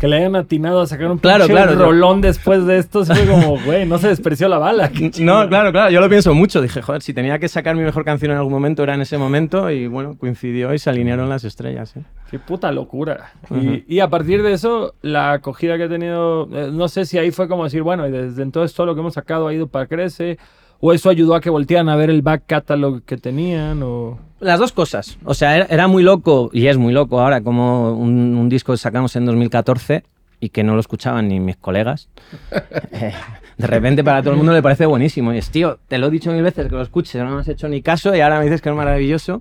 [0.00, 3.24] Que le hayan atinado a sacar un Claro, claro, yo- rolón después de esto, fue
[3.24, 4.90] como, güey, no se despreció la bala.
[5.20, 6.60] No, claro, claro, yo lo pienso mucho.
[6.60, 9.16] Dije, joder, si tenía que sacar mi mejor canción en algún momento, era en ese
[9.16, 9.70] momento.
[9.70, 11.96] Y bueno, coincidió y se alinearon las estrellas.
[11.96, 12.02] ¿eh?
[12.32, 13.30] Qué puta locura.
[13.48, 13.60] Ujú.
[13.60, 17.18] y, y a partir de eso, la acogida que ha tenido, eh, no sé si
[17.18, 19.68] ahí fue como decir, bueno, y desde entonces todo lo que hemos sacado ha ido
[19.68, 20.36] para crece,
[20.84, 24.18] o eso ayudó a que voltearan a ver el back catalog que tenían, o...
[24.40, 25.16] Las dos cosas.
[25.24, 28.72] O sea, era, era muy loco, y es muy loco ahora, como un, un disco
[28.72, 30.02] que sacamos en 2014
[30.40, 32.08] y que no lo escuchaban ni mis colegas.
[32.94, 33.12] Eh,
[33.56, 35.32] de repente para todo el mundo le parece buenísimo.
[35.32, 37.48] Y es, tío, te lo he dicho mil veces que lo escuches, no me has
[37.48, 39.40] hecho ni caso y ahora me dices que es maravilloso.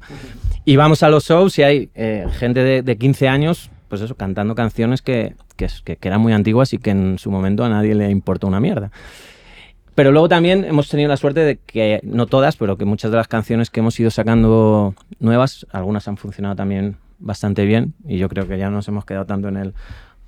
[0.64, 4.16] Y vamos a los shows y hay eh, gente de, de 15 años, pues eso,
[4.16, 7.96] cantando canciones que, que, que eran muy antiguas y que en su momento a nadie
[7.96, 8.92] le importó una mierda.
[10.02, 13.18] Pero luego también hemos tenido la suerte de que, no todas, pero que muchas de
[13.18, 18.28] las canciones que hemos ido sacando nuevas, algunas han funcionado también bastante bien y yo
[18.28, 19.74] creo que ya nos hemos quedado tanto en el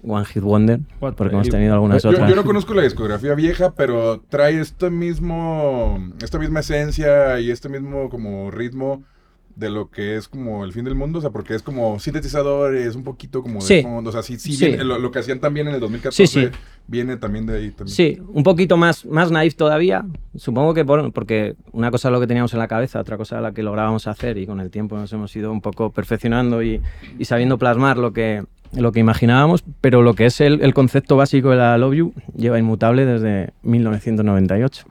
[0.05, 2.29] One Hit Wonder What porque hemos tenido algunas Yo, otras.
[2.29, 7.67] yo no conozco la discografía vieja, pero trae este mismo, esta misma esencia y este
[7.67, 9.01] mismo como ritmo
[9.55, 12.95] de lo que es como el fin del mundo, o sea, porque es como sintetizadores,
[12.95, 13.81] un poquito como de Sí.
[13.83, 14.67] fondo, o sea, sí, sí, Sí.
[14.67, 16.49] bien, lo, lo que hacían también en el 2014, Sí, sí.
[16.87, 17.73] Viene también de ahí.
[17.85, 20.05] Sí, un poquito más, más naif todavía.
[20.35, 23.39] Supongo que por- porque una cosa es lo que teníamos en la cabeza, otra cosa
[23.41, 26.81] la que lográbamos hacer y con el tiempo nos hemos ido un poco perfeccionando y,
[27.17, 28.43] y sabiendo plasmar lo que,
[28.75, 32.13] lo que imaginábamos, pero lo que es el, el concepto básico de la Love You
[32.35, 34.85] lleva inmutable desde 1998.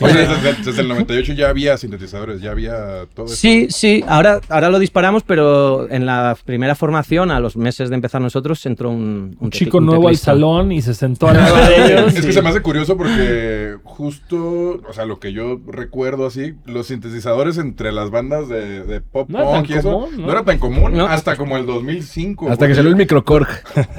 [0.00, 3.36] Oye, desde, desde el 98 ya había sintetizadores, ya había todo eso.
[3.36, 7.94] Sí, sí, ahora, ahora lo disparamos, pero en la primera formación, a los meses de
[7.96, 11.36] empezar nosotros, entró un, Un tecl- chico un nuevo al salón y se sentó al
[11.38, 12.14] lado de ellos.
[12.14, 16.26] Es y- que se me hace curioso porque justo, o sea, lo que yo recuerdo
[16.26, 20.26] así, los sintetizadores entre las bandas de, de pop No punk y eso común, ¿no?
[20.26, 21.06] no era tan común No.
[21.06, 22.50] hasta como el 2005.
[22.50, 23.48] Hasta que salió el microcorg.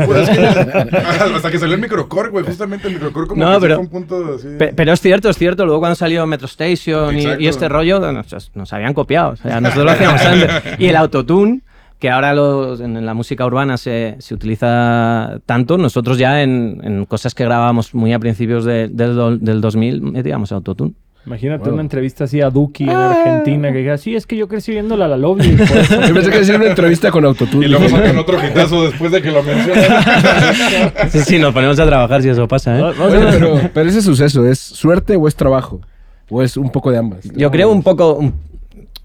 [0.05, 0.97] Pues es que-
[1.35, 3.83] hasta que salió el microcore, güey, justamente el microcore como No, que sí pero- fue
[3.83, 4.47] un punto así.
[4.57, 5.65] Pe- Pero es cierto, es cierto.
[5.65, 9.31] Luego cuando salió Metro Station y, este rollo, nos, nos habían copiado.
[9.31, 10.49] O sea, nosotros lo hacíamos antes.
[10.79, 11.61] Y el autotune,
[11.99, 17.05] que ahora los- en la música urbana se, se utiliza tanto, nosotros ya en, en
[17.05, 20.93] cosas que grabábamos muy a principios de- del, del 2000 metíamos autotune.
[21.25, 21.73] Imagínate Wow.
[21.73, 23.11] una entrevista así a Duki en Ah.
[23.11, 25.49] Argentina que diga, sí, es que yo crecí viéndola a la lobby.
[25.55, 26.01] por eso".
[26.07, 27.65] Yo pensé que decir una entrevista con autotune.
[27.67, 29.83] Y luego sacan otro hitazo después de que lo mencionan.
[31.09, 32.77] Sí, sí, nos ponemos a trabajar si eso pasa.
[32.79, 32.81] ¿eh?
[32.83, 35.81] Oye, pero, pero ese suceso, ¿es suerte o es trabajo?
[36.29, 37.25] ¿O es un poco de ambas?
[37.35, 38.13] Yo creo un poco.
[38.15, 38.33] un-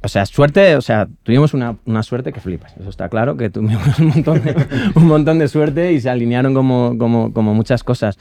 [0.03, 2.73] o sea, suerte, o sea, tuvimos una, una suerte que flipas.
[2.79, 4.55] Eso está claro, que tuvimos un montón de,
[4.95, 8.17] un montón de suerte y se alinearon como, como, como muchas cosas.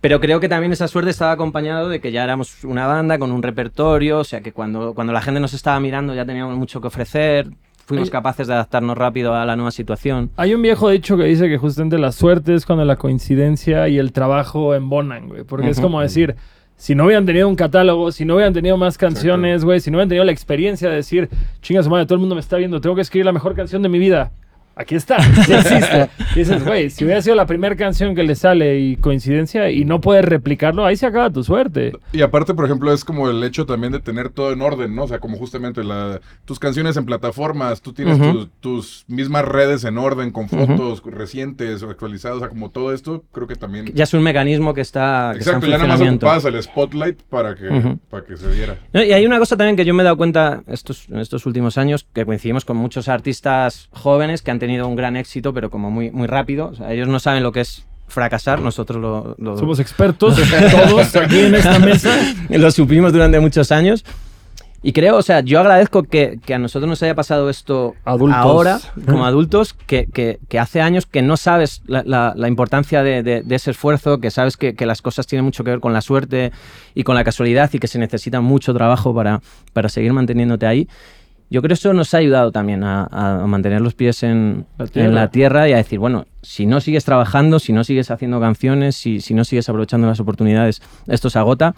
[0.00, 3.32] Pero creo que también esa suerte estaba acompañado de que ya éramos una banda con
[3.32, 6.80] un repertorio, o sea, que cuando, cuando la gente nos estaba mirando ya teníamos mucho
[6.80, 7.48] que ofrecer,
[7.84, 10.30] fuimos capaces de adaptarnos rápido a la nueva situación.
[10.36, 13.98] Hay un viejo dicho que dice que justamente la suerte es cuando la coincidencia y
[13.98, 15.42] el trabajo embonan, güey.
[15.42, 16.36] Porque es como decir,
[16.76, 19.96] si no hubieran tenido un catálogo, si no hubieran tenido más canciones, güey, si no
[19.96, 21.28] hubieran tenido la experiencia de decir,
[21.60, 23.82] chinga su madre, todo el mundo me está viendo, tengo que escribir la mejor canción
[23.82, 24.30] de mi vida.
[24.78, 26.08] Aquí está, sí existe.
[26.36, 29.84] Y dices, güey, si hubiera sido la primera canción que le sale y coincidencia y
[29.84, 31.92] no puedes replicarlo, ahí se acaba tu suerte.
[32.12, 35.02] Y aparte, por ejemplo, es como el hecho también de tener todo en orden, ¿no?
[35.02, 39.82] O sea, como justamente la, tus canciones en plataformas, tú tienes tus, tus mismas redes
[39.82, 43.86] en orden, con fotos recientes o actualizadas, o sea, como todo esto, creo que también...
[43.94, 46.62] Ya es un mecanismo que está, que está en Exacto, ya nada más ocupabas el
[46.62, 48.78] spotlight para que, para que se diera.
[48.92, 51.46] No, y hay una cosa también que yo me he dado cuenta estos, en estos
[51.46, 55.70] últimos años, que coincidimos con muchos artistas jóvenes que han tenido un gran éxito, pero
[55.70, 56.68] como muy, muy rápido.
[56.68, 60.36] O sea, ellos no saben lo que es fracasar, nosotros lo, lo- Somos expertos,
[60.88, 62.10] todos aquí en esta mesa.
[62.48, 64.04] lo supimos durante muchos años.
[64.80, 68.38] Y creo, o sea, yo agradezco que, que a nosotros nos haya pasado esto Adultos.
[68.38, 73.02] ahora, como adultos, que, que- que hace años que no sabes la, la- la importancia
[73.02, 75.80] de, de- de ese esfuerzo, que sabes que, que las cosas tienen mucho que ver
[75.80, 76.52] con la suerte
[76.94, 79.40] y con la casualidad y que se necesita mucho trabajo para,
[79.72, 80.88] para seguir manteniéndote ahí.
[81.50, 84.84] Yo creo que eso nos ha ayudado también a, a mantener los pies en La
[84.84, 85.10] en tierra.
[85.12, 88.96] la tierra y a decir, bueno, si no sigues trabajando, si no sigues haciendo canciones,
[88.96, 91.74] si, si no sigues aprovechando las oportunidades, esto se agota.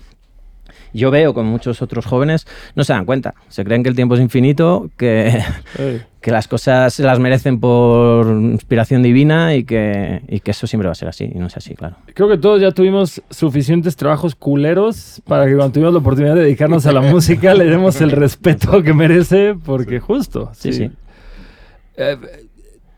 [0.93, 4.15] Yo veo con muchos otros jóvenes, no se dan cuenta, se creen que el tiempo
[4.15, 5.43] es infinito, que,
[6.21, 10.87] que las cosas se las merecen por inspiración divina y que, y que eso siempre
[10.87, 11.97] va a ser así, y no es así, claro.
[12.15, 16.43] Creo que todos ya tuvimos suficientes trabajos culeros para que cuando tuvimos la oportunidad de
[16.43, 20.51] dedicarnos a la música le demos el respeto que merece, porque justo.
[20.55, 20.91] Sí, sí.
[21.97, 22.17] Eh,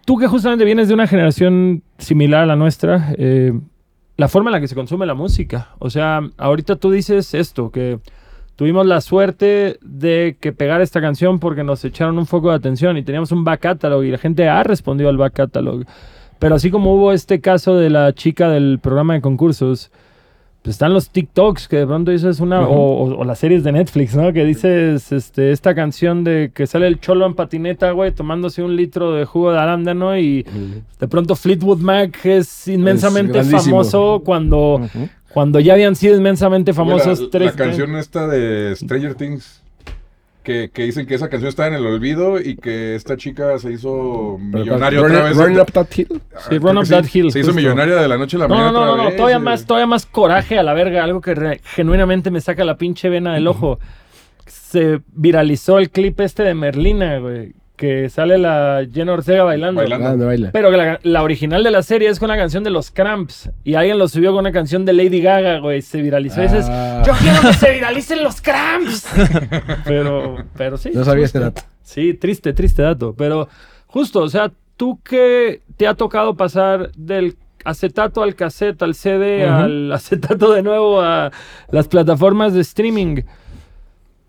[0.05, 3.53] tú que justamente vienes de una generación similar a la nuestra, eh,
[4.23, 5.71] la forma en la que se consume la música.
[5.81, 7.99] O sea, ahorita tú dices esto, que
[8.55, 12.97] tuvimos la suerte de que pegar esta canción porque nos echaron un foco de atención
[12.97, 15.87] y teníamos un back catalog y la gente ha respondido al back catalog.
[16.39, 19.91] Pero así como hubo este caso de la chica del programa de concursos,
[20.63, 22.73] pues están los TikToks que de pronto dices una, Ujú.
[22.73, 24.33] o, o- o las series de Netflix, ¿no?
[24.33, 28.77] Que dices este, esta canción de que sale el cholo en patineta, güey, tomándose un
[28.77, 30.45] litro de jugo de arándano y
[31.01, 34.81] de pronto Fleetwood Mac es inmensamente famoso cuando,
[35.35, 37.51] cuando ya habían sido inmensamente famosos tres.
[37.57, 39.62] la canción esta de Stranger Things.
[40.43, 43.71] Que, que dicen que esa canción está en el olvido y que esta chica se
[43.73, 45.37] hizo millonaria Run, otra vez.
[45.37, 46.21] Run Up That Hill.
[46.35, 47.55] Ah, Sí, Run Up That Hill, Se hizo justo.
[47.55, 48.73] millonaria de la noche a la No, mañana.
[48.73, 51.35] no, no, otra no, no, todavía más, todavía más coraje a la verga, algo que
[51.37, 53.79] re- genuinamente me saca la pinche vena del ojo.
[54.47, 57.53] Se viralizó el clip este de Merlina, güey,
[57.83, 59.81] que sale la Jenna Ortega bailando.
[59.81, 60.07] Bailando.
[60.09, 60.51] Ah, no baila.
[60.53, 63.51] Pero que la, la original de la serie es con una canción de los Cramps.
[63.65, 65.83] Y alguien lo subió con una canción de Lady Gaga, güey.
[65.83, 66.39] Se viralizó.
[66.41, 67.03] Y dices, Ah.
[67.05, 69.09] yo quiero que se viralicen los Cramps.
[69.85, 70.91] pero, pero sí.
[70.95, 71.61] No sabía ese justo.
[71.61, 71.63] dato.
[71.83, 73.15] Sí, triste, triste dato.
[73.19, 73.49] Pero
[73.89, 79.45] justo, o sea, tú que te ha tocado pasar del acetato al cassette, al CD,
[79.45, 81.33] al acetato de nuevo a
[81.73, 83.23] las plataformas de streaming.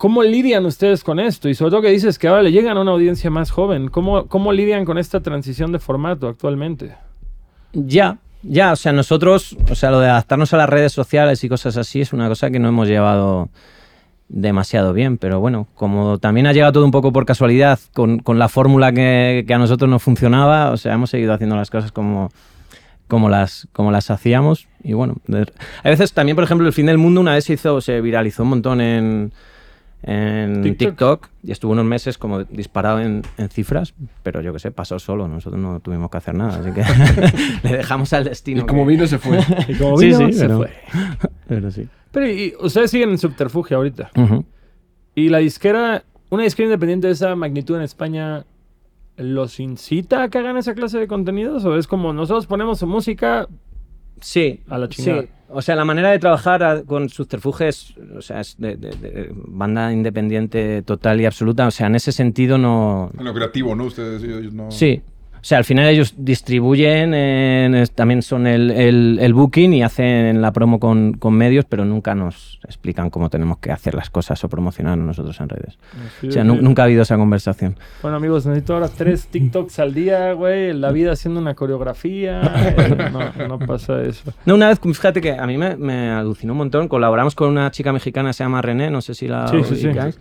[0.04, 1.48] ¿Cómo lidian ustedes con esto?
[1.48, 3.88] Y sobre todo que dices que ahora le llegan a una audiencia más joven.
[3.88, 6.94] ¿Cómo, cómo lidian con esta transición de formato actualmente?
[7.72, 11.48] Ya, Ya, o sea, nosotros, o sea, lo de adaptarnos a las redes sociales y
[11.48, 13.48] cosas así es una cosa que no hemos llevado
[14.28, 18.38] demasiado bien, pero bueno, como también ha llegado todo un poco por casualidad con, con
[18.38, 21.92] la fórmula que, que a nosotros no funcionaba, o sea, hemos seguido haciendo las cosas
[21.92, 22.30] como,
[23.08, 25.16] como, las, como las hacíamos y bueno,
[25.82, 28.42] a veces también, por ejemplo, el fin del mundo una vez se hizo, se viralizó
[28.42, 29.32] un montón en,
[30.06, 30.88] en TikTok.
[30.88, 31.28] TikTok.
[31.42, 35.26] y estuvo unos meses como disparado en, en cifras, pero yo qué sé, pasó solo,
[35.28, 36.82] nosotros no tuvimos que hacer nada, así que
[37.68, 38.66] le dejamos al Y destino.
[38.66, 39.38] como que- vino se fue.
[39.68, 40.70] Y como Sí, vino, sí, se pero- fue.
[41.48, 41.88] Pero sí.
[42.12, 44.10] Pero y, ustedes siguen en subterfugio ahorita.
[45.14, 48.44] Y la disquera, una disquera independiente de esa magnitud en España,
[49.16, 51.64] ¿los incita a que hagan esa clase de contenidos?
[51.64, 53.46] ¿O es como nosotros ponemos su música?
[54.20, 55.22] Sí, A la chingada.
[55.22, 55.28] sí.
[55.48, 59.30] O sea, la manera de trabajar con Subterfuge es, o sea, es de, de- de
[59.34, 61.66] banda independiente total y absoluta.
[61.66, 63.10] O sea, en ese sentido no...
[63.18, 63.84] En lo creativo, ¿no?
[63.84, 64.70] Ustedes ellos no.
[64.70, 65.02] Sí.
[65.44, 69.82] O sea, al final ellos distribuyen, en- es- también son el, el- el booking y
[69.82, 74.08] hacen la promo con, con medios, pero nunca nos explican cómo tenemos que hacer las
[74.08, 75.76] cosas o promocionar nosotros en redes.
[76.26, 77.76] O sea, nu- nunca ha habido esa conversación.
[78.00, 80.72] Bueno, amigos, necesito ahora tres TikToks al día, güey.
[80.72, 82.40] La vida haciendo una coreografía.
[82.78, 84.32] Eh, No, no pasa eso.
[84.46, 86.88] No, una vez, fíjate que a mí me, me alucinó un montón.
[86.88, 89.86] Colaboramos con una chica mexicana se llama René, no sé si la Sí, sí, sí.
[89.88, 90.18] ubicáis.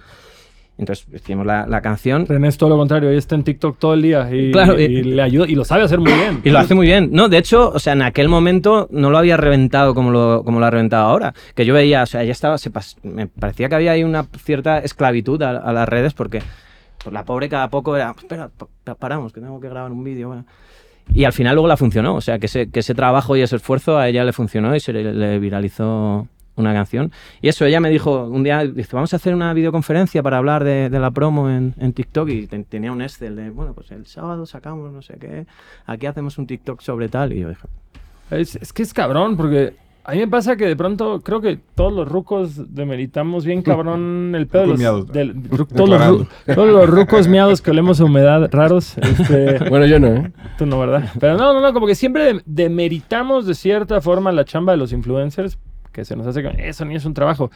[0.76, 3.10] Entonces hicimos la, la canción René es todo lo contrario.
[3.10, 5.64] Ella está en TikTok todo el día y, Claro, y y- le ayuda y lo
[5.66, 6.42] sabe hacer muy bien.
[6.44, 7.10] y lo hace muy bien.
[7.12, 10.60] No, de hecho, o sea, en aquel momento no lo había reventado como lo, como
[10.60, 11.34] lo ha reventado ahora.
[11.54, 14.24] Que yo veía, o sea, ya estaba, se pas- me parecía que había ahí una
[14.44, 16.42] cierta esclavitud a, a las redes porque
[17.04, 18.50] pues, la pobre cada poco era, espera,
[18.84, 20.30] pa- paramos, que tengo que grabar un vídeo.
[20.30, 20.46] bueno".
[21.14, 23.58] Y al final luego la funcionó, o sea, que ese, que ese trabajo y ese
[23.58, 27.12] esfuerzo a ella le funcionó y se le, le viralizó una canción.
[27.42, 30.64] Y eso, ella me dijo un día, dice, vamos a hacer una videoconferencia para hablar
[30.64, 33.92] de, de la promo en, en TikTok y te- tenía un Excel de, bueno, pues
[33.92, 35.46] el sábado sacamos no sé qué,
[35.86, 37.68] aquí hacemos un TikTok sobre tal y yo dije,
[38.32, 41.58] Es, es que es cabrón, porque a mí me pasa que de pronto creo que
[41.76, 45.08] todos los rucos demeritamos bien cabrón el pedo los, miados.
[45.08, 48.98] del- ru- todos, los, todos los rucos miados que olemos a humedad raros.
[48.98, 50.32] Este, Bueno, yo no, ¿eh?
[50.58, 51.10] tú no, ¿verdad?
[51.20, 54.78] Pero no, no, no, como que siempre dem- demeritamos de cierta forma la chamba de
[54.78, 55.58] los influencers,
[55.94, 57.50] que se nos hace que eso ni es un trabajo.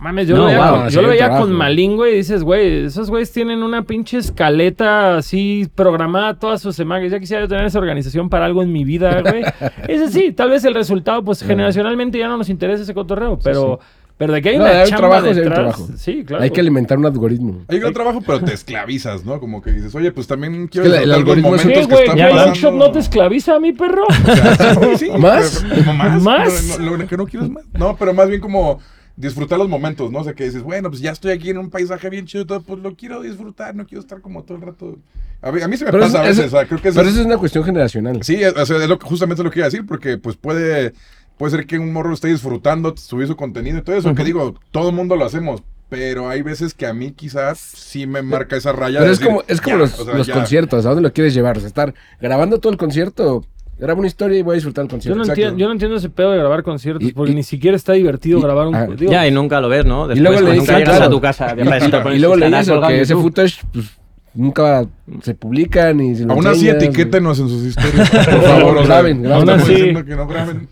[0.00, 1.46] Mames, yo No, lo veía, wow, con, yo lo veía trabajo.
[1.46, 6.60] con Malín, güey, y dices, güey, esos güeyes tienen una pinche escaleta así programada todas
[6.62, 7.10] sus semanas.
[7.10, 9.42] Ya quisiera yo tener esa organización para algo en mi vida, güey.
[9.88, 13.80] Ese sí, tal vez el resultado, pues generacionalmente ya no nos interesa ese cotorreo, pero,
[14.18, 15.88] pero de que hay No, una hay un chamba trabajo, sí hay un detrás, trabajo.
[15.96, 16.42] sí, claro.
[16.44, 17.62] Hay que alimentar un algoritmo.
[17.68, 19.40] Hay un trabajo, pero te esclavizas, ¿no?
[19.40, 21.82] Como que dices, oye, pues también quiero que la- el disfrutar los algoritmo es- momentos
[21.82, 22.04] ¿Qué, que güey?
[22.04, 22.46] están ¿Ya pasando.
[22.46, 24.04] Longshot no te esclaviza a mi perro?
[24.08, 25.64] O sea, sí, sí, ¿Más?
[25.68, 26.22] pero- más.
[26.22, 26.78] ¿Más?
[26.78, 27.64] No, no, lo que no quiero es más.
[27.72, 28.80] No, pero más bien como
[29.16, 30.20] disfrutar los momentos, ¿no?
[30.20, 32.46] O sea, que dices, bueno, pues ya estoy aquí en un paisaje bien chido y
[32.46, 34.96] todo, pues lo quiero disfrutar, no quiero estar como todo el rato.
[35.42, 36.80] A mí, a mí se me Pero pasa eso- a veces, eso- o sea, creo
[36.80, 38.22] que eso Pero es- eso es una cuestión generacional.
[38.22, 40.92] Sí, o sea, es lo, que- justamente lo que iba a decir, porque pues puede,
[41.38, 44.54] puede ser que un morro esté disfrutando, subir su contenido y todo eso, que digo,
[44.70, 48.56] todo el mundo lo hacemos, pero hay veces que a mí quizás sí me marca
[48.56, 48.98] esa raya.
[48.98, 50.84] Pero de es como, decir, es como ya, los, o sea, los conciertos.
[50.84, 51.56] ¿A dónde lo quieres llevar?
[51.56, 53.44] O sea, estar grabando todo el concierto.
[53.80, 55.16] Grabo una historia y voy a disfrutar el Yo concierto.
[55.18, 55.40] no, Exacto.
[55.40, 57.92] entiendo, yo no entiendo ese pedo de grabar conciertos, Y- porque y- ni siquiera está
[57.92, 58.74] divertido y- grabar un...
[58.74, 60.08] ah, digo, ya, y nunca lo ves, ¿no?
[60.08, 63.00] Después, luego le dicen, nunca llegas a tu casa, Y, y luego eso, colgado que
[63.02, 63.86] ese footage pues,
[64.34, 64.84] nunca
[65.22, 68.10] se publica ni se lo Aún así, etiquétenos en sus historias.
[68.10, 69.48] Por favor, o sea, graben, no graben.
[69.48, 70.68] Aún así- diciendo que no graben.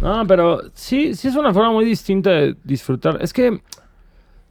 [0.00, 3.18] No, pero sí, sí es una forma muy distinta de disfrutar.
[3.20, 3.60] Es que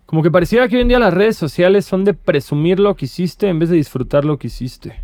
[0.05, 3.05] como que pareciera que hoy en día las redes sociales son de presumir lo que
[3.05, 5.01] hiciste en vez de disfrutar lo que hiciste.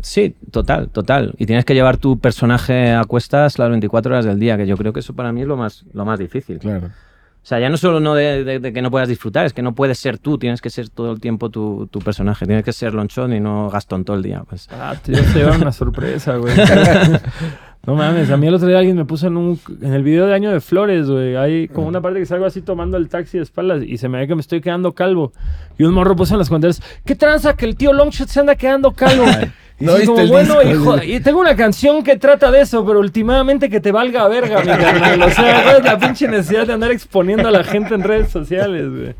[0.00, 1.34] Sí, total, total.
[1.38, 4.76] Y tienes que llevar tu personaje a cuestas las 24 horas del día, que yo
[4.76, 6.58] creo que eso para mí es lo más, lo más difícil.
[6.58, 6.88] Claro.
[6.88, 9.62] O sea, ya no solo no de, de- de que no puedas disfrutar, es que
[9.62, 12.72] no puedes ser tú, tienes que ser todo el tiempo tu, tu personaje, tienes que
[12.72, 14.44] ser Lonchón y no Gastón todo el día.
[14.48, 14.68] Pues.
[14.72, 16.54] Ah, te llevar una sorpresa, güey.
[17.84, 20.26] No mames, a mí el otro día alguien me puso en un en el video
[20.28, 21.34] de Año de Flores, güey.
[21.34, 24.18] Hay como una parte que salgo así tomando el taxi de espaldas y se me
[24.18, 25.32] ve que me estoy quedando calvo.
[25.78, 28.54] Y un morro puso en los comentarios, ¿qué tranza que el tío Longshot se anda
[28.54, 29.24] quedando calvo?
[29.80, 30.96] Y ¿no como, bueno, disco?
[30.96, 34.60] hijo, y tengo una canción que trata de eso, pero últimamente que te valga verga,
[34.60, 35.22] mi carnal.
[35.22, 38.30] O sea, ¿cuál es la pinche necesidad de andar exponiendo a la gente en redes
[38.30, 39.14] sociales, güey?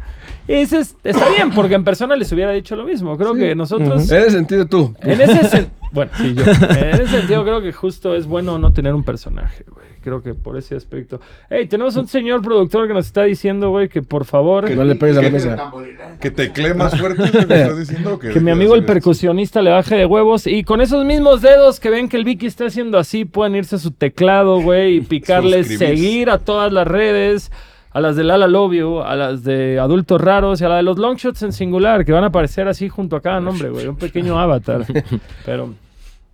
[0.49, 3.17] Y dices, está bien, porque en persona les hubiera dicho lo mismo.
[3.17, 4.11] Creo que nosotros...
[4.11, 4.95] En ese sentido, tú.
[5.01, 6.43] En ese sen- bueno, sí, yo.
[6.45, 9.93] En ese sentido creo que justo es bueno no tener un personaje, güey.
[10.03, 11.21] Creo que por ese aspecto.
[11.49, 14.97] Hey, tenemos un señor productor que nos está diciendo, güey, que por favor, No le
[14.97, 15.73] pegues a la que- mesa.
[16.21, 18.19] Que teclee más fuerte, ¿es lo que estás diciendo?
[18.19, 21.89] que mi amigo el percusionista le baje de huevos y con esos mismos dedos que
[21.89, 25.63] ven que el Vicky está haciendo así, pueden irse a su teclado, güey, y picarle
[25.63, 27.53] seguir a todas las redes,
[27.93, 30.99] a las de Lala Lobio, a las de Adultos Raros y a la de los
[30.99, 34.39] Longshots en singular, que van a aparecer así junto a cada nombre, güey, un pequeño
[34.39, 34.85] avatar.
[35.45, 35.75] Pero...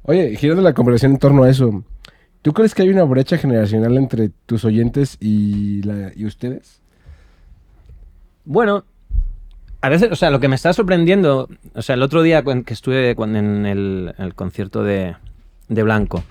[0.03, 1.71] Oye, girando la conversación en torno a eso.
[1.71, 1.85] ¿Tú
[2.41, 6.81] ¿Tú crees que hay una brecha generacional entre tus oyentes y, la- y ustedes?
[8.45, 8.85] Bueno,
[9.81, 12.73] a veces, o sea, lo que me está sorprendiendo, o sea, el otro día que
[12.73, 15.17] estuve en el, el concierto de,
[15.69, 16.25] de Blanco,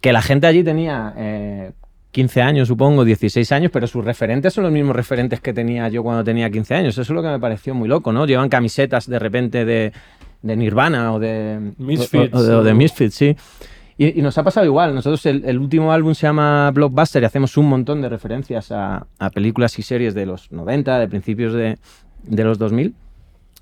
[0.00, 1.72] que la gente allí tenía eh,
[2.12, 6.02] 15 años, supongo, 16 años, pero sus referentes son los mismos referentes que tenía yo
[6.02, 6.88] cuando tenía 15 años.
[6.94, 8.26] Eso es lo que me pareció muy loco, ¿no?
[8.26, 9.92] Llevan camisetas de repente de,
[10.42, 13.36] de Nirvana o de Misfits, o- o de, o de o- Misfits, sí.
[13.98, 14.94] Y, y nos ha pasado igual.
[14.94, 19.06] Nosotros el, el último álbum se llama Blockbuster y hacemos un montón de referencias a,
[19.18, 21.78] a películas y series de los 90, de principios de,
[22.24, 22.94] de los 2000.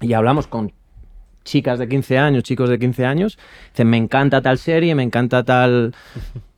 [0.01, 0.73] Y hablamos con
[1.45, 3.39] chicas de 15 años, chicos de 15 años.
[3.73, 5.95] Dicen, me encanta tal serie, me encanta tal,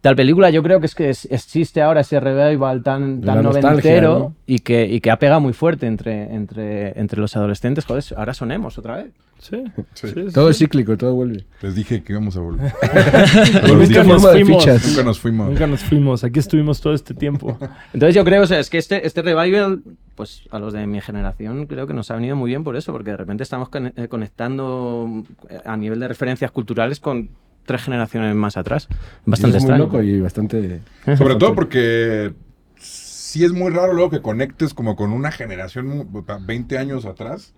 [0.02, 0.50] tal película.
[0.50, 4.34] Yo creo que es que es- existe ahora ese revival tan, tan noventero ¿no?
[4.46, 7.86] y, que, y que ha pegado muy fuerte entre, entre, entre los adolescentes.
[7.86, 9.06] Joder, ahora sonemos otra vez.
[9.38, 9.56] Sí,
[9.94, 10.06] Sí.
[10.08, 10.32] sí, sí.
[10.32, 11.44] Todo es cíclico, todo vuelve.
[11.62, 12.72] Les dije que íbamos a volver.
[13.66, 14.66] Nunca nos fuimos.
[14.66, 15.48] Nunca nos fuimos.
[15.50, 16.24] Nunca nos fuimos.
[16.24, 17.58] Aquí estuvimos todo este tiempo.
[17.92, 19.82] Entonces yo creo, o sea, es que este, este revival,
[20.14, 22.92] pues a los de mi generación creo que nos ha venido muy bien por eso,
[22.92, 27.30] porque de repente estamos eh, conectando eh, a nivel de referencias culturales con
[27.64, 28.88] tres generaciones más atrás.
[29.26, 29.84] Bastante es muy extraño.
[29.84, 30.80] loco y bastante...
[31.16, 32.32] Sobre todo porque
[32.78, 37.54] sí es muy raro luego que conectes como con una generación mu- 20 años atrás.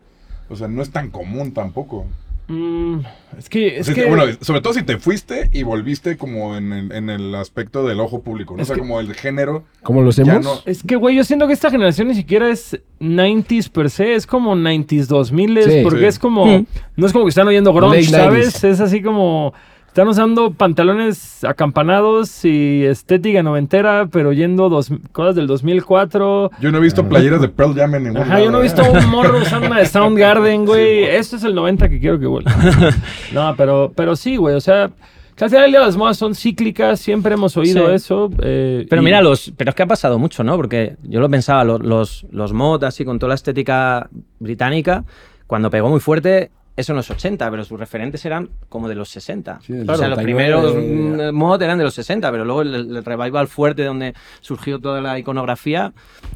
[0.48, 2.06] O sea, no es tan común tampoco.
[2.46, 2.98] Mm,
[3.38, 6.92] es que, es que Bueno, sobre todo si te fuiste y volviste como en el,
[6.92, 8.60] en el aspecto del ojo público, ¿no?
[8.62, 9.64] Es o sea, que- como el género.
[9.82, 10.44] ¿Cómo lo Ya hacemos?
[10.44, 14.14] no- Es que, güey, yo siento que esta generación ni siquiera es 90s per se,
[14.14, 15.80] es como 90s 2000 Sí.
[15.82, 16.04] porque Sí.
[16.04, 16.66] es como, Mm.
[16.96, 18.54] no es como que están oyendo grunge, ¿sabes?
[18.62, 18.68] 90s.
[18.68, 19.54] Es así como,
[19.94, 26.50] están usando pantalones acampanados y estética noventera, pero oyendo dos, cosas del 2004.
[26.60, 28.82] Yo no he visto playeras de Pearl Jam en ningún Ajá, yo no he lado,
[28.82, 28.90] visto ¿eh?
[29.04, 31.04] un morro usando una de Soundgarden, güey.
[31.04, 32.52] Esto es el 90 que quiero que vuelva.
[33.32, 34.90] No, pero, pero sí, güey, o sea...
[35.36, 37.94] Que al final las modas son cíclicas, siempre hemos oído Sí.
[37.94, 38.30] eso.
[38.40, 40.54] eh, Pero y- mira, los, pero es que ha pasado mucho, ¿no?
[40.56, 44.08] Porque yo lo pensaba, los, los, los mod, así con toda la estética
[44.40, 45.04] británica,
[45.48, 49.08] cuando pegó muy fuerte, eso en los 80, pero sus referentes eran como de los
[49.10, 49.60] 60.
[49.62, 52.62] Sí, del o sea, los 79, primeros mm, mod eran de los 60, pero luego
[52.62, 55.92] el, el revival fuerte donde surgió toda la iconografía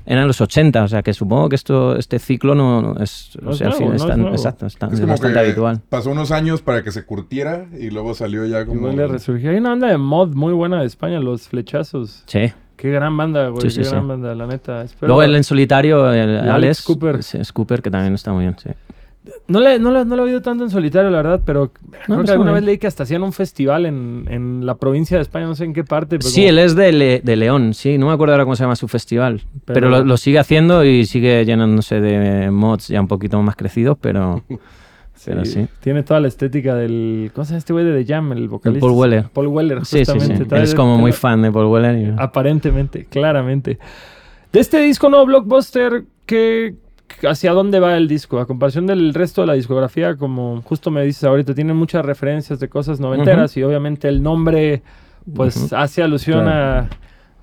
[0.07, 0.85] eran los 80.
[0.85, 3.69] O sea, que supongo que esto este ciclo no, no es, No o es sea,
[3.71, 4.29] nuevo, no es nuevo.
[4.31, 5.81] exacto, está, Es es como bastante que habitual.
[5.89, 8.81] pasó unos años para que se curtiera y luego salió ya como...
[8.83, 9.51] vuelve a resurgir.
[9.51, 12.23] Hay una banda de mod muy buena de España, Los Flechazos.
[12.27, 12.53] Sí.
[12.77, 13.63] Qué gran banda, güey.
[13.63, 14.85] Sí, sí, qué gran banda, la neta.
[14.85, 17.23] Espero- Luego el en solitario, el Alex Alex, Cooper.
[17.25, 18.71] sí, es Cooper, que también está muy bien, sí.
[19.47, 22.17] No le, no, le, no lo he oído tanto en solitario, la verdad, pero creo
[22.17, 25.23] pues que alguna vez leí que hasta hacían un festival en, en la provincia de
[25.23, 26.19] España, no sé en qué parte.
[26.19, 28.57] pero Sí, como- él es de, Le- de León, sí, no me acuerdo ahora cómo
[28.57, 29.43] se llama su festival.
[29.65, 33.57] Pero- Pero, lo, lo sigue haciendo y sigue llenándose de mods ya un poquito más
[33.57, 34.43] crecidos, pero,
[35.25, 35.67] pero sí.
[35.81, 37.31] Tiene toda la estética del.
[37.35, 38.87] ¿Cómo se llama este güey de The Jam, el vocalista?
[38.87, 39.25] Paul Weller.
[39.33, 40.33] Paul Weller, Sí, sí, sí.
[40.33, 41.97] Él es como muy fan de Paul Weller.
[41.99, 43.79] y- Aparentemente, claramente.
[44.53, 46.75] De este disco nuevo Blockbuster, ¿qué,
[47.29, 48.39] ¿hacia dónde va el disco?
[48.41, 52.61] A comparación del resto de la discografía, como justo me dices ahorita, tiene muchas referencias
[52.61, 54.83] de cosas noventeras y obviamente el nombre
[55.35, 56.89] pues hace alusión Claro.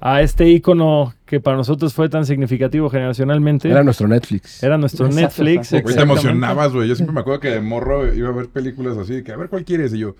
[0.01, 3.69] a, a este icono que para nosotros fue tan significativo generacionalmente.
[3.69, 4.61] Era nuestro Netflix.
[4.63, 5.73] Era nuestro Exacto, Netflix.
[5.73, 5.93] exacto.
[5.95, 6.87] Te emocionabas, güey.
[6.87, 9.49] Yo siempre me acuerdo que de morro iba a ver películas así, que a ver
[9.49, 9.93] cuál quieres.
[9.93, 10.15] Y yo,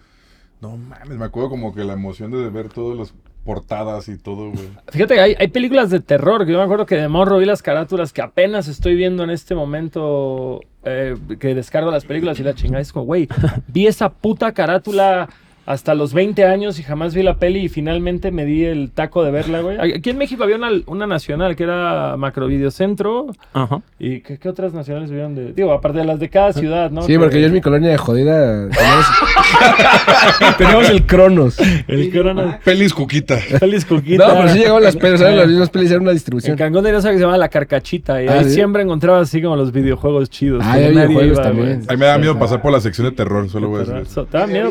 [0.66, 3.14] no mames, me acuerdo como que la emoción de ver todas las
[3.44, 4.70] portadas y todo, güey.
[4.88, 7.62] Fíjate hay, hay películas de terror que yo me acuerdo que de morro vi las
[7.62, 12.56] carátulas que apenas estoy viendo en este momento eh, que descargo las películas y la
[12.56, 13.28] chingada es como, güey,
[13.68, 15.30] vi esa puta carátula
[15.66, 19.24] hasta los 20 años y jamás vi la peli y finalmente me di el taco
[19.24, 19.78] de verla, güey.
[19.96, 23.82] Aquí en México había una, una nacional que era Macrovideocentro Ajá.
[23.98, 25.54] y ¿qué, qué otras nacionales vieron de...?
[25.54, 27.02] Digo, aparte de las de cada ciudad, ¿no?
[27.02, 29.06] Sí, Que- porque yo en mi colonia de jodida tenemos,
[30.58, 31.58] tenemos el Cronos.
[31.88, 32.60] El corona...
[32.64, 33.38] Pelis Cuquita.
[33.38, 34.28] Feliz Cuquita.
[34.28, 35.36] No, pero sí llegaban las pelis, ¿sabes?
[35.38, 36.58] Las mismas pelis eran una En distribución.
[36.58, 38.52] Cancún tenía una que se llama La Carcachita y Ah, ahí ¿sí?
[38.52, 40.62] siempre encontraba así como los videojuegos chidos.
[40.66, 41.68] Ah, hay videojuegos iba, también.
[41.78, 41.88] güey.
[41.88, 43.96] A mí me da miedo pasar por la sección de terror, solo voy a decir.
[43.98, 44.70] Eso, ¿te da miedo?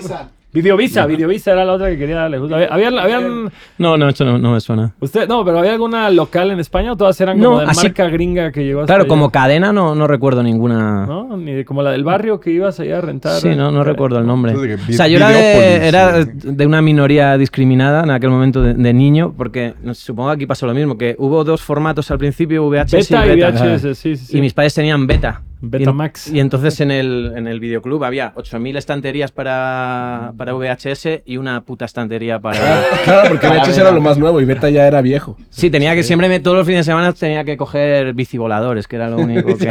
[0.55, 2.39] Videovisa, Videovisa era la otra que quería darle.
[2.39, 2.55] gusto.
[2.55, 4.95] Había, habían, No, no, eso no, no me suena.
[5.01, 7.87] usted, no, pero había alguna local en España o todas eran como No, de así-
[7.89, 9.09] marca gringa que llegó hasta Claro, allá?
[9.09, 11.07] como cadena no, no recuerdo ninguna.
[11.07, 11.37] ¿No?
[11.37, 13.41] Ni de- como la del barrio que ibas allá a rentar.
[13.41, 14.55] Sí, no, no Eh, recuerdo el nombre.
[14.55, 18.75] De O sea, yo era de, era de una minoría discriminada en aquel momento de,
[18.75, 22.65] de niño, porque supongo que aquí pasó lo mismo, que hubo dos formatos al principio,
[22.69, 23.41] VHS Beta y.
[23.41, 24.39] VHS, sí, sí, sí.
[24.39, 25.43] Y mis padres tenían beta.
[25.61, 26.29] Betamax.
[26.29, 31.37] Y, y entonces en el, en el videoclub había 8.000 estanterías para, para VHS y
[31.39, 32.83] una puta estantería para...
[33.05, 35.37] Claro, porque VHS era lo más nuevo y Beta ya era viejo.
[35.51, 38.97] Sí, tenía que siempre, me- todos los fines de semana tenía que coger bicivoladores, que
[38.97, 39.71] era lo único que...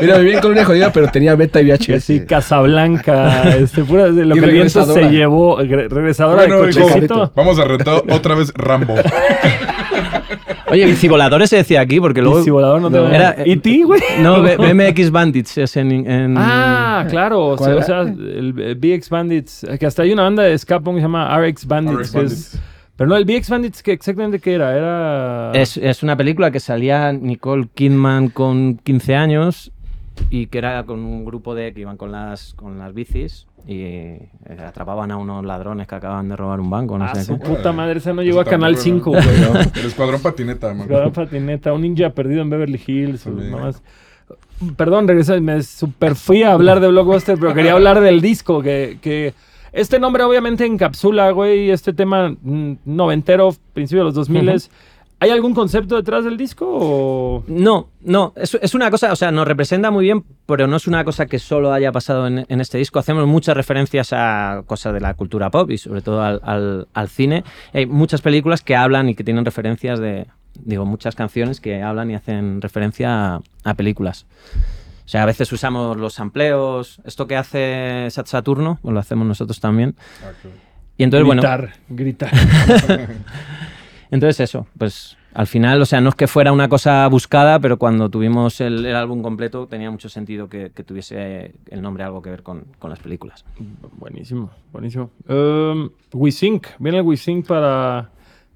[0.00, 2.02] Mira, vivía en Colonia Jodida, pero tenía Beta y VHS.
[2.04, 6.72] Sí, Casablanca, este, pura, lo Y que el viento se llevó, regre- regresadora Bueno, de
[6.72, 7.32] cochecito.
[7.34, 8.94] Vamos a rentar otra vez Rambo.
[10.70, 12.40] Oye, bicivoladores se decía aquí porque luego...
[12.40, 13.08] Y si volador no te No.
[13.08, 14.00] Era- ¿Y ti, güey?
[14.20, 14.56] No, B-
[14.90, 15.92] BMX Bandits es en...
[15.92, 17.46] en- Ah, claro.
[17.48, 19.64] O sea, ¿Cuál o sea, el eh, BX Bandits.
[19.64, 21.98] eh, Que hasta hay una banda de ska punk que se llama RX Bandits.
[22.00, 22.60] RX que es- Bandits.
[22.96, 24.76] pero no, el BX Bandits, que exactamente qué era?
[24.76, 25.52] Era.
[25.52, 29.72] Es, es una película que salía Nicole Kidman con 15 años
[30.30, 33.80] y que era con un grupo de que iban con las, con las bicis y
[33.82, 34.28] eh,
[34.64, 37.46] atrapaban a unos ladrones que acababan de robar un banco, no Ah, sé su qué.
[37.46, 39.50] puta madre, esa no Eso llegó a Canal tampoco, 5, ¿no?
[39.52, 39.64] güey.
[39.80, 40.86] El escuadrón patineta, man.
[40.86, 43.26] Jugaba patineta, un ninja perdido en Beverly Hills.
[44.76, 48.98] Perdón, regresa, me super fui a hablar de Blockbuster, pero quería hablar del disco, que,
[49.02, 49.34] que
[49.72, 54.58] este nombre obviamente encapsula, güey, este tema mm, noventero, principio de los 2000 Ujú.
[55.18, 57.44] ¿Hay algún concepto detrás del disco o...?
[57.46, 60.86] No, no, es, es una cosa, o sea, nos representa muy bien, pero no es
[60.86, 62.98] una cosa que solo haya pasado en, en este disco.
[62.98, 67.08] Hacemos muchas referencias a cosas de la cultura pop y sobre todo al, al- al
[67.08, 67.44] cine.
[67.72, 72.10] Hay muchas películas que hablan y que tienen referencias de, digo, muchas canciones que hablan
[72.10, 74.26] y hacen referencia a, a películas.
[75.06, 79.26] O sea, a veces usamos los sampleos, esto que hace Sat Saturno, pues lo hacemos
[79.26, 79.94] nosotros también.
[80.98, 82.30] Y entonces, bueno, gritar, gritar.
[84.16, 87.76] entonces eso, pues al final, o sea, no es que fuera una cosa buscada, pero
[87.76, 92.22] cuando tuvimos el, el álbum completo tenía mucho sentido que, que tuviese el nombre algo
[92.22, 93.44] que ver con, con las películas.
[93.98, 95.10] buenísimo, buenísimo.
[95.28, 98.10] Um, WeSync, viene el WeSync para...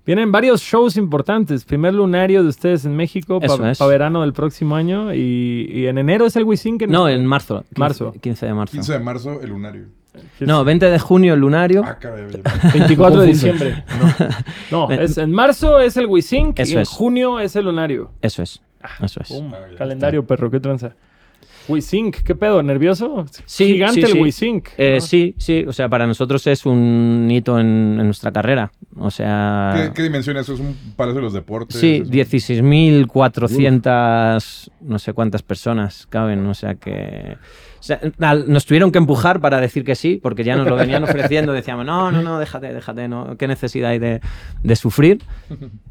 [0.06, 1.64] Vienen varios shows importantes.
[1.64, 5.14] Primer lunario de ustedes en México para verano del próximo año.
[5.14, 6.82] Y, y en enero es el WeSync.
[6.82, 7.64] En No, en marzo.
[7.74, 8.12] 15, Marzo.
[8.18, 8.72] 15 de marzo.
[8.72, 9.99] 15 de marzo, el lunario.
[10.41, 11.83] No, 20 de junio el lunario.
[11.87, 12.25] Ah, caray.
[12.25, 12.41] oye.
[12.75, 13.85] 24 de diciembre.
[14.71, 16.89] No, no, es, en marzo es el WeSync y en es.
[16.89, 18.11] junio es el lunario.
[18.23, 18.62] Eso es.
[19.03, 19.29] Eso es.
[19.29, 20.95] Pum, Ah, calendario, perro, qué tranza.
[21.68, 22.61] WeSync, ¿qué pedo?
[22.64, 23.27] ¿Nervioso?
[23.45, 24.18] Sí, Gigante sí, el sí.
[24.21, 24.68] WeSync.
[24.77, 25.01] Eh, ¿no?
[25.03, 28.73] Sí, sí, o sea, para nosotros es un hito en, en nuestra carrera.
[28.97, 30.55] O sea, ¿Qué, qué dimensión es eso?
[30.55, 31.79] ¿Es un palacio de los deportes?
[31.79, 37.37] sí, ¿Es un- 16.400, no sé cuántas personas caben, o sea que...
[38.18, 41.53] nos tuvieron que empujar para decir que sí, porque ya nos lo venían ofreciendo.
[41.53, 44.20] Decíamos, no, no, no, déjate, déjate, no, qué necesidad hay de,
[44.62, 45.22] de sufrir.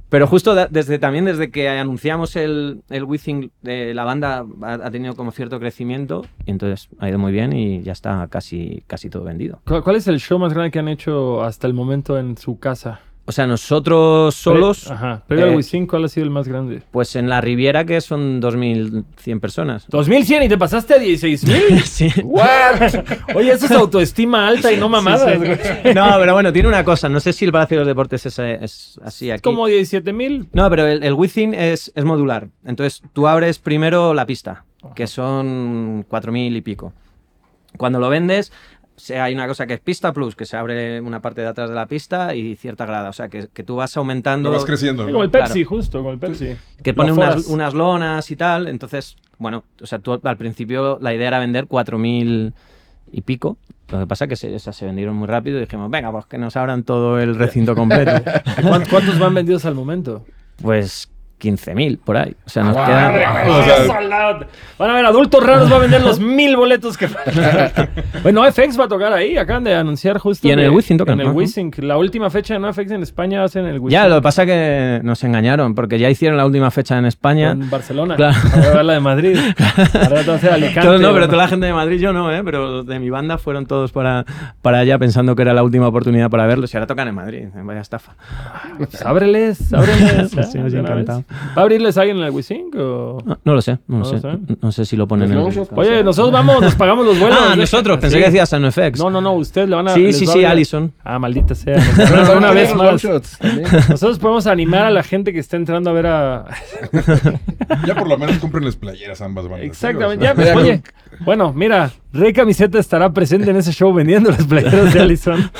[0.09, 4.91] Pero justo desde también desde que anunciamos el, el Withing, eh, la banda ha, ha
[4.91, 9.09] tenido como cierto crecimiento y entonces ha ido muy bien y ya está casi, casi
[9.09, 9.61] todo vendido.
[9.65, 12.57] ¿Cuál cuál es el show más grande que han hecho hasta el momento en su
[12.57, 13.01] casa?
[13.29, 15.23] O sea, nosotros solos, Pre- Ajá.
[15.29, 16.81] Al eh, WeSync, ¿cuál ha sido el más grande?
[16.89, 19.85] pues en la Riviera que son 2.100 personas.
[19.87, 21.79] 2100 y te pasaste a 16000.
[21.85, 22.09] Sí.
[22.23, 23.05] ¿What?
[23.35, 25.37] Oye, eso es autoestima alta y no mamadas.
[25.93, 27.07] No, pero bueno, tiene una cosa.
[27.07, 29.35] No sé si el Palacio de los Deportes es, es así aquí.
[29.37, 30.49] Es como 17000.
[30.51, 31.15] No, pero el, el
[31.53, 32.47] es, es modular.
[32.65, 34.65] Entonces tú abres primero la pista,
[34.95, 36.93] que son 4.000 y pico.
[37.77, 38.51] Cuando lo vendes,
[39.09, 41.75] hay una cosa que es pista plus, que se abre una parte de atrás de
[41.75, 43.09] la pista y cierta grada.
[43.09, 44.49] O sea, que, que tú vas aumentando.
[44.49, 45.05] Lo vas creciendo.
[45.05, 45.45] Como el Claro.
[45.47, 46.55] Pepsi, justo, como el Pepsi.
[46.83, 48.67] que pone unas, unas lonas y tal.
[48.67, 52.53] Entonces, bueno, o sea, tú al principio la idea era vender 4.000
[53.11, 53.57] y pico.
[53.89, 56.25] Lo que pasa es que se, esas se vendieron muy rápido y dijimos, venga, pues
[56.27, 58.11] que nos abran todo el recinto completo.
[58.61, 60.25] ¿Cuán- ¿Cuántos van vendidos al momento?
[60.61, 61.09] pues
[61.39, 62.35] 15.000 por ahí.
[62.45, 63.13] O sea, nos Madre quedan...
[63.15, 64.47] mía, o sea-.
[64.77, 67.07] Van a ver, adultos raros va a vender los mil boletos que
[68.23, 70.47] bueno, FX va a tocar ahí, acaban de anunciar justo.
[70.47, 71.35] Y en que- el Wizzing tocan, En el ajá.
[71.35, 71.73] Wizzing.
[71.79, 73.91] La última fecha de NoFX en España va a ser en el Wizzing.
[73.91, 77.05] Ya, lo que pasa es que nos engañaron, porque ya hicieron la última fecha en
[77.05, 77.51] España.
[77.51, 78.15] En Barcelona.
[78.15, 78.37] Claro.
[78.53, 79.37] Ahora va a ver la de Madrid.
[79.93, 80.81] Ahora te hacer Alicante.
[80.81, 81.25] Todo- no, pero ¿no?
[81.27, 82.41] toda la gente de Madrid yo no, ¿eh?
[82.43, 84.25] Pero de mi banda fueron todos para,
[84.61, 87.47] para allá pensando que era la última oportunidad para verlos y ahora tocan en Madrid.
[87.63, 88.13] Vaya estafa.
[88.77, 90.31] Pues ábreles, ábreles.
[90.51, 90.61] Sí, ¿eh?
[90.61, 91.23] una encantado.
[91.57, 93.17] ¿Va a abrirles alguien en el Wizzing o...?
[93.25, 94.37] No, no lo sé, no, No lo sé.
[94.61, 95.67] No sé si lo ponen Pues en el...
[95.79, 97.37] Oye, nosotros vamos, nos pagamos los vuelos.
[97.41, 97.57] Ah, ¿eh?
[97.57, 98.21] nosotros, pensé Sí.
[98.21, 98.99] que decías a NoFX.
[98.99, 99.93] No, no, no, usted le van a...
[99.93, 100.91] Sí, sí, sí, Allison.
[101.03, 101.77] Ah, maldita sea.
[102.37, 103.03] Una vez más.
[103.89, 106.45] Nosotros podemos animar a la gente que está entrando a ver a...
[107.85, 109.65] Ya por lo menos comprenles playeras ambas bandas.
[109.65, 110.25] Exactamente.
[110.25, 110.33] ¿sí?
[110.35, 110.81] Ya, O sea, pues, oye,
[111.25, 115.51] bueno, mira, Rey Camiseta estará presente en ese show vendiendo las playeras de Allison.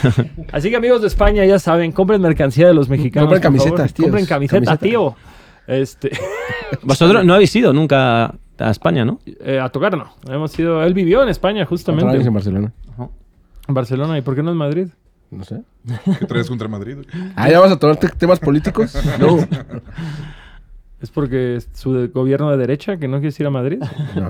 [0.52, 3.28] Así que amigos de España, ya saben, compren mercancía de los mexicanos.
[3.28, 4.06] Compren camisetas, tíos.
[4.08, 4.78] Compren camiseta, Camiseta.
[4.86, 5.16] tío.
[5.70, 6.12] Este,
[6.84, 9.20] Vosotros no habéis ido nunca a España, ¿no?
[9.26, 10.12] eh, a tocar no.
[10.28, 12.16] Hemos ido, él vivió en España justamente.
[12.18, 12.74] en Barcelona.
[13.68, 14.88] En Barcelona, ¿y por qué no en Madrid?
[15.32, 15.62] No sé.
[16.20, 16.98] ¿Qué traes contra Madrid?
[17.36, 18.96] Ah, ya vamos a tomar te- temas políticos.
[19.20, 19.38] No.
[21.02, 23.82] ¿Es porque es su de- gobierno de derecha que no quieres ir a Madrid?
[24.16, 24.30] No.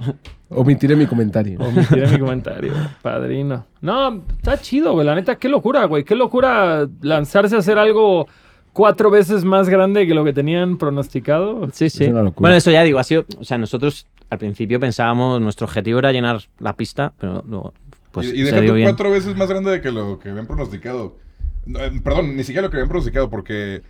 [0.49, 1.59] Omitiré mi comentario.
[1.59, 2.73] Omitiré mi comentario.
[3.01, 3.65] Padrino.
[3.81, 5.05] No, está chido, güey.
[5.07, 6.03] La neta, qué locura, güey.
[6.03, 8.27] Qué locura lanzarse a hacer algo
[8.73, 11.69] cuatro veces más grande que lo que tenían pronosticado.
[11.71, 12.05] Sí, sí.
[12.05, 12.41] una locura.
[12.41, 13.25] Bueno, eso ya digo, ha sido.
[13.39, 17.73] O sea, nosotros al principio pensábamos, nuestro objetivo era llenar la pista, pero luego.
[18.11, 18.87] Pues y y se dio bien.
[18.87, 21.17] cuatro veces más grande de que lo que habían pronosticado.
[21.65, 23.81] No, eh, Perdón, ni siquiera lo que habían pronosticado, porque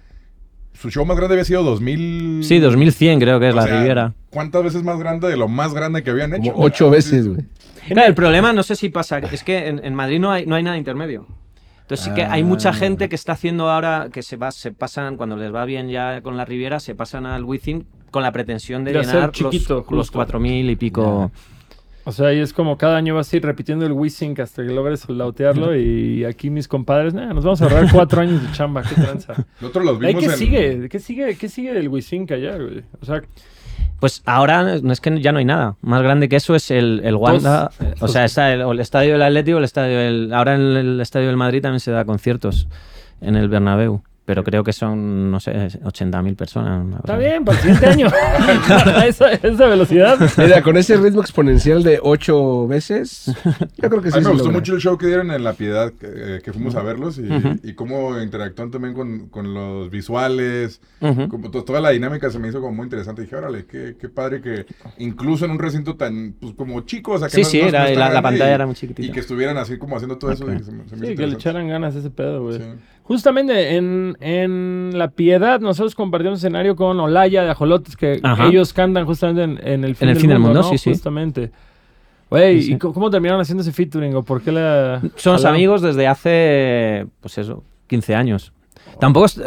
[0.74, 2.44] su show más grande había sido 2000.
[2.44, 4.14] Sí, 2100 creo que es o la sea, Riviera.
[4.30, 6.52] ¿Cuántas veces más grande de lo más grande que habían hecho?
[6.52, 7.42] Como ocho veces, güey.
[7.88, 10.56] Claro, el problema no sé si pasa, es que en, en Madrid no hay, no
[10.56, 11.26] hay nada intermedio.
[11.90, 12.74] Entonces sí que hay mucha Ah.
[12.74, 16.22] gente que está haciendo ahora, que se, va, se pasan, cuando les va bien ya
[16.22, 19.78] con la Riviera, se pasan al Wizzing con la pretensión de, De hacer llenar chiquito,
[19.90, 20.20] los, justo.
[20.20, 21.32] 4.000 y pico.
[22.06, 24.70] O sea, y es como cada año vas a ir repitiendo el Wissink hasta que
[24.72, 25.76] logres lautearlo.
[25.76, 28.84] Y aquí mis compadres, nah, nos vamos a ahorrar cuatro años de chamba.
[28.84, 29.34] Qué tranza.
[29.60, 30.38] Nosotros los vimos ¿Qué en...
[30.38, 30.90] sigue?
[30.90, 31.36] ¿Qué sigue?
[31.38, 32.84] ¿Qué sigue del Wissink allá, güey?
[33.02, 33.22] O sea,
[34.00, 35.76] Pues ahora no es que ya no hay nada.
[35.82, 37.72] Más grande que eso es el, el Wanda.
[38.00, 40.34] O sea, está el, el estadio del Atlético, el estadio del.
[40.34, 42.68] Ahora en el estadio del Madrid también se da conciertos
[43.22, 44.02] en el Bernabéu.
[44.30, 45.52] Pero creo que son, no sé,
[45.82, 46.86] 80.000 personas.
[46.88, 48.08] está cosa bien, para el siguiente año.
[48.96, 50.20] A esa, esa velocidad.
[50.38, 53.26] Mira, con ese ritmo exponencial de ocho veces,
[53.82, 54.20] yo creo que A sí.
[54.20, 54.60] mí me gustó logra.
[54.60, 56.06] mucho el show que dieron en La Piedad, que,
[56.36, 57.20] eh, que fuimos a verlos,
[57.64, 62.50] y, cómo interactúan también con, con los visuales, como to- toda la dinámica se me
[62.50, 63.24] hizo como muy interesante.
[63.24, 64.68] dije, órale, qué, qué padre que
[65.00, 67.68] incluso en un recinto tan, pues como chico, o sea, que Sí, no, sí, no-
[67.70, 69.08] era- la- la pantalla y- era muy chiquitita.
[69.08, 71.26] Y que estuvieran así como haciendo todo eso, dije, se se me hizo Sí, que
[71.26, 72.60] le echaran ganas a ese pedo, güey.
[72.60, 72.66] Sí.
[73.10, 78.46] Justamente en, en La Piedad nosotros compartimos escenario con Olaya de Ajolotes, que Ajá.
[78.48, 80.70] ellos cantan justamente en, en el fin, el del, fin del mundo, mundo, ¿no?
[80.70, 80.92] sí, sí.
[80.92, 81.50] Justamente.
[82.30, 82.74] Güey, Sí.
[82.74, 84.16] ¿y cómo, terminaron haciendo ese featuring?
[84.16, 85.02] ¿O por qué la...?
[85.18, 85.48] Jalaron?
[85.48, 88.54] amigos desde hace, pues eso, 15 años.
[89.00, 89.40] Tampoco es-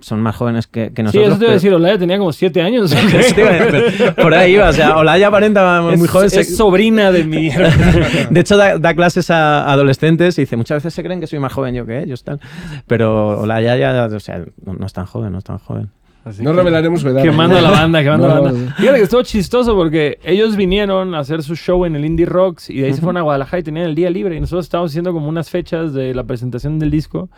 [0.00, 1.28] son más jóvenes que, que Sí, nosotros.
[1.28, 2.90] eso te iba a decir, Olaya tenía como siete años.
[3.28, 6.30] Sí, pero por ahí iba, o sea, Olaya aparenta muy es, joven.
[6.32, 7.50] es sobrina de mi...
[8.30, 11.38] De hecho, da, da clases a adolescentes y dice, muchas veces se creen que soy
[11.38, 12.40] más joven yo que ellos, tal.
[12.86, 15.90] Pero Olaya ya, o sea, no, no es tan joven, no es tan joven.
[16.28, 17.22] Así No que- revelaremos su edad.
[17.22, 18.58] Quemando a la banda, quemando a la No, banda.
[18.60, 18.74] no, no.
[18.76, 22.70] Fíjate que estuvo chistoso porque ellos vinieron a hacer su show en el Indie Rocks
[22.70, 24.36] y de ahí se fueron a Guadalajara y tenían el día libre.
[24.36, 27.28] Y nosotros estábamos haciendo como unas fechas de la presentación del disco.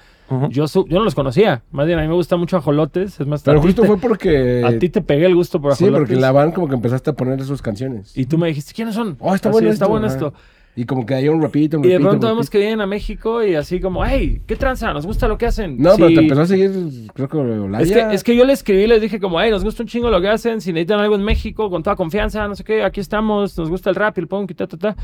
[0.50, 1.64] Yo, yo no los conocía.
[1.72, 3.18] Más bien, a mí me gusta mucho Ajolotes.
[3.18, 4.62] Es más, Pero justo te- fue porque.
[4.64, 6.02] A ti te pegué el gusto por Sí, Ajolotes.
[6.02, 8.16] porque en la van como que empezaste a poner sus canciones.
[8.16, 9.16] Y tú me dijiste, ¿quiénes son?
[9.18, 10.32] Oh, está Así, bueno está esto, bueno esto.
[10.76, 13.44] Y como que hay un repito, un Y de pronto vemos que vienen a México
[13.44, 14.92] y así como, hey, ¿qué tranza?
[14.92, 15.76] Nos gusta lo que hacen.
[15.76, 16.70] No, pero te empezó a seguir,
[17.12, 17.82] creo que Olaya.
[17.82, 20.10] Es que, es que yo le escribí, les dije como, hey, nos gusta un chingo
[20.10, 23.00] lo que hacen, si necesitan algo en México, con toda confianza, no sé qué, aquí
[23.00, 24.96] estamos, nos gusta el rap, y el punk y ta, ta, ta.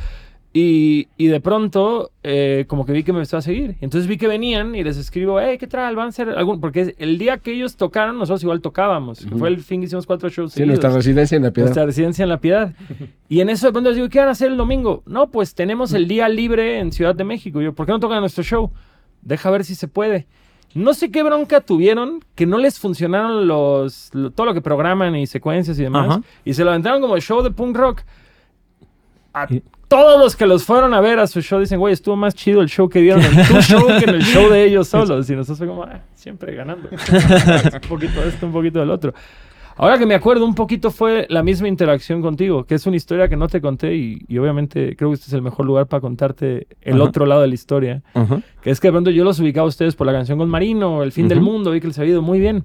[0.58, 3.76] Y, y de pronto, eh, como que vi que me empezó a seguir.
[3.82, 5.94] Entonces vi que venían y les escribo, hey, ¿qué tal?
[5.96, 6.60] ¿Van a hacer algún...?
[6.62, 9.18] Porque el día que ellos tocaron, nosotros igual tocábamos.
[9.18, 9.38] que Ujú.
[9.38, 11.04] Fue el fin que hicimos cuatro shows Sí, nuestra seguidos.
[11.04, 11.66] residencia en la piedad.
[11.66, 12.72] Nuestra residencia en La Piedad.
[13.28, 15.02] Y en eso de pronto les digo, ¿qué van a hacer el domingo?
[15.04, 17.60] No, pues tenemos el día libre en Ciudad de México.
[17.60, 18.70] Y yo, ¿por qué no tocan nuestro show?
[19.20, 20.26] Deja ver si se puede.
[20.74, 25.16] No sé qué bronca tuvieron, que no les funcionaron los, lo- todo lo que programan
[25.16, 26.08] y secuencias y demás.
[26.08, 26.20] Ajá.
[26.44, 28.00] Y se lo aventaron como show de punk rock.
[29.34, 29.46] A
[29.88, 32.60] todos los que los fueron a ver a su show dicen, güey, estuvo más chido
[32.60, 35.28] el show que dieron en tu show que en el show de ellos solos.
[35.30, 36.88] Y nosotros fue como, ah, siempre ganando.
[36.90, 39.14] un poquito de esto, un poquito del otro.
[39.78, 43.28] Ahora que me acuerdo, un poquito fue la misma interacción contigo, que es una historia
[43.28, 46.00] que no te conté y, y obviamente creo que este es el mejor lugar para
[46.00, 47.04] contarte el Ajá.
[47.04, 48.02] otro lado de la historia.
[48.62, 51.02] Que es que de pronto yo los ubicaba a ustedes por la canción con Marino,
[51.02, 52.64] El fin del mundo, vi que les había ido muy bien.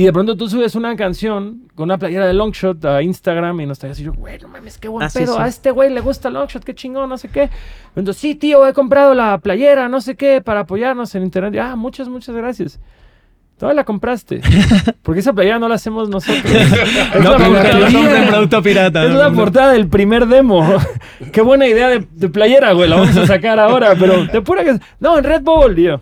[0.00, 3.66] Y de pronto tú subes una canción con una playera de Longshot a Instagram y
[3.66, 5.34] nos traes así yo, güey, no mames, qué buen Ah, pedo.
[5.34, 5.42] sí.
[5.42, 7.50] A este güey le gusta Longshot, qué chingón, no sé qué.
[7.94, 11.52] Entonces, sí, tío, he comprado la playera, no sé qué, para apoyarnos en internet.
[11.54, 12.80] Y, ah, muchas, muchas gracias.
[13.58, 14.40] Todavía la compraste.
[15.02, 16.44] Porque esa playera no la hacemos nosotros.
[16.50, 19.04] es No, la portada- no producto pirata.
[19.04, 20.66] es no la portada del primer demo.
[21.30, 22.88] Qué buena idea de, de playera, güey.
[22.88, 24.78] La vamos a sacar ahora, pero de pura que.
[24.98, 26.00] No, en Red Bull, tío.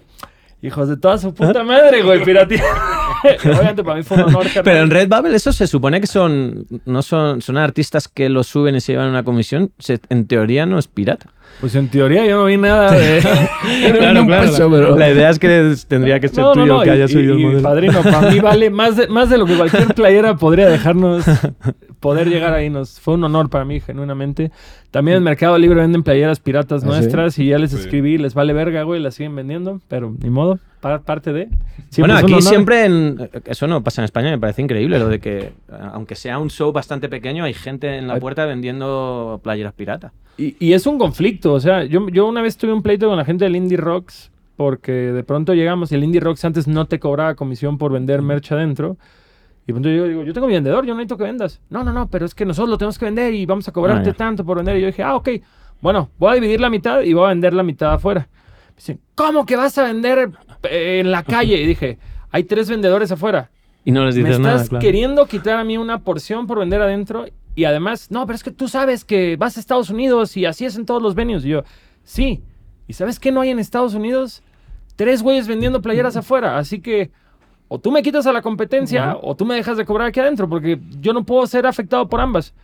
[0.61, 2.63] Hijos de toda su puta madre, güey, piratía.
[3.45, 4.65] Obviamente para mí fue un honor, carnal.
[4.65, 8.75] Pero en Redbubble eso se supone que son no son son artistas que lo suben
[8.77, 9.71] y se llevan una comisión.
[9.79, 11.31] Se- en teoría no es pirata.
[11.61, 13.21] Pues en teoría yo no vi nada de.
[13.99, 14.53] Claro, claro.
[14.71, 16.83] Pero- La idea es que tendría que ser No, no, tuyo no.
[16.83, 17.63] que y- haya subido y- el modelo.
[17.63, 21.25] padrino, para mí vale más de, más de lo que cualquier playera podría dejarnos
[22.01, 22.71] poder llegar ahí.
[22.71, 24.51] Nos, fue un honor para mí, genuinamente.
[24.91, 26.93] También en Mercado Libre venden playeras piratas ¿Ah, sí?
[26.93, 27.79] nuestras y ya les Sí.
[27.79, 31.49] escribí, les vale verga, güey, las siguen vendiendo, pero ni modo, pa- parte de.
[31.91, 35.21] Siempre bueno, aquí siempre en, eso no pasa en España, me parece increíble lo de
[35.21, 35.53] que
[35.93, 40.13] aunque sea un show bastante pequeño, hay gente en la puerta vendiendo playeras pirata.
[40.37, 43.17] Y, y es un conflicto, o sea, yo, yo una vez tuve un pleito con
[43.17, 46.87] la gente del Indie Rocks porque de pronto llegamos y el Indie Rocks antes no
[46.87, 48.97] te cobraba comisión por vender merch adentro.
[49.69, 51.61] Y pronto yo digo, yo tengo mi vendedor, yo no necesito que vendas.
[51.69, 54.11] No, no, no, pero es que nosotros lo tenemos que vender y vamos a cobrarte
[54.11, 54.79] Ah, tanto por vender.
[54.79, 55.29] Y yo dije, ah, ok,
[55.83, 58.29] bueno, voy a dividir la mitad y voy a vender la mitad afuera.
[58.71, 60.31] Me dicen, ¿cómo que vas a vender
[60.63, 61.61] eh, en la calle?
[61.61, 61.99] Y dije,
[62.31, 63.51] hay tres vendedores afuera.
[63.85, 64.81] Y no les Me dices estás nada, claro.
[64.83, 68.51] queriendo quitar a mí una porción por vender adentro y además, no, pero es que
[68.51, 71.45] tú sabes que vas a Estados Unidos y así es en todos los venues.
[71.45, 71.65] Y yo,
[72.05, 72.43] sí.
[72.87, 74.43] ¿Y sabes qué no hay en Estados Unidos?
[74.97, 76.57] Tres güeyes vendiendo playeras afuera.
[76.57, 77.11] Así que
[77.69, 80.49] o tú me quitas a la competencia o tú me dejas de cobrar aquí adentro
[80.49, 82.55] porque yo no puedo ser afectado por ambas.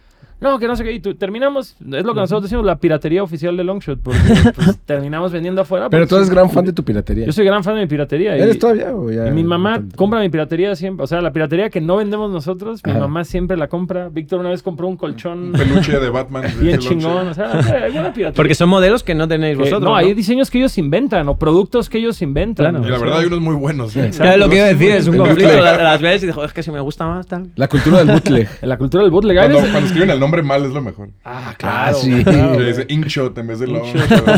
[0.40, 0.92] No, que no sé qué.
[0.92, 4.00] Y tú- terminamos, es lo que nosotros decimos, la piratería oficial de Longshot.
[4.02, 4.18] Porque
[4.54, 5.88] pues, terminamos vendiendo afuera.
[5.88, 6.34] Pero porque tú eres sí.
[6.34, 7.26] gran fan de tu piratería.
[7.26, 8.36] Yo soy gran fan de mi piratería.
[8.36, 9.28] y- ¿Eres todavía o ya?
[9.28, 11.04] y mi mamá compra mi piratería siempre.
[11.04, 13.00] O sea, la piratería que no vendemos nosotros, mi Ajá.
[13.00, 14.08] mamá siempre la compra.
[14.10, 16.44] Víctor una vez compró un colchón Un peluche de Batman.
[16.60, 17.28] bien chingón.
[17.28, 18.32] O sea, hay buena piratería.
[18.32, 19.82] Porque son modelos que no tenéis Que- vosotros.
[19.82, 19.96] no, ¿no?
[19.96, 22.72] hay diseños que ellos inventan o productos que ellos inventan.
[22.72, 22.86] Claro.
[22.86, 23.96] Y la verdad hay unos muy buenos.
[23.96, 24.10] ¿eh?
[24.14, 25.54] Claro, lo que iba a decir es un conflicto.
[25.60, 27.48] Las ves y "Joder, es que si me gusta más, tal.
[27.56, 28.48] La cultura del bootleg.
[28.62, 29.36] La cultura del bootleg.
[29.36, 31.10] Cuando, cuando escriben el nombre mal es lo mejor.
[31.24, 31.96] Ah, claro.
[31.96, 32.24] sí.
[32.24, 32.58] claro.
[32.60, 33.86] Dice Inkshot en vez de long.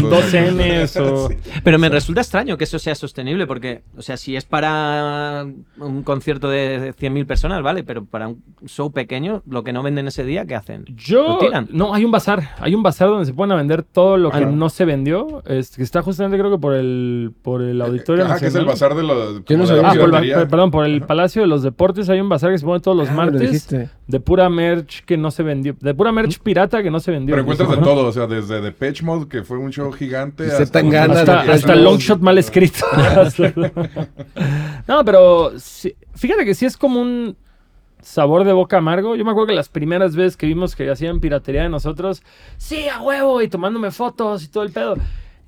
[0.03, 1.29] Dos Ns o...
[1.29, 1.37] Sí.
[1.65, 5.47] Pero me resulta extraño que eso sea sostenible, porque, o sea, si es para
[5.79, 10.07] un concierto de 100.000 personas, vale, pero para un show pequeño, lo que no venden
[10.09, 10.85] ese día, ¿qué hacen?
[10.89, 11.29] Yo...
[11.29, 11.69] ¿Lo tiran?
[11.71, 12.51] No, hay un bazar.
[12.61, 14.51] Hay un bazar donde se pueden a vender todo lo que Ah.
[14.51, 15.43] no se vendió.
[15.47, 18.65] Es, que está justamente creo que por el, por el auditorio Ajá, que es el
[18.65, 19.45] bazar de los.
[19.45, 22.29] Yo no la Ah, por el, perdón, por el Palacio de los Deportes hay un
[22.29, 23.89] bazar que se pone todos los Ah, martes dijiste.
[24.07, 27.33] De pura merch que no se vendió, de pura merch pirata que no se vendió.
[27.35, 27.83] Pero encuentras de ¿no?
[27.83, 30.47] todo, o sea, desde Depeche Mode, que fue un show gigante.
[30.47, 32.87] Y Hasta, de- hasta el long shot mal escrito.
[34.89, 37.37] no, pero sí- fíjate que sí es como un
[38.01, 39.17] sabor de boca amargo.
[39.17, 42.23] Yo me acuerdo que las primeras veces que vimos que hacían piratería de nosotros,
[42.57, 44.97] sí, a huevo, y tomándome fotos y todo el pedo.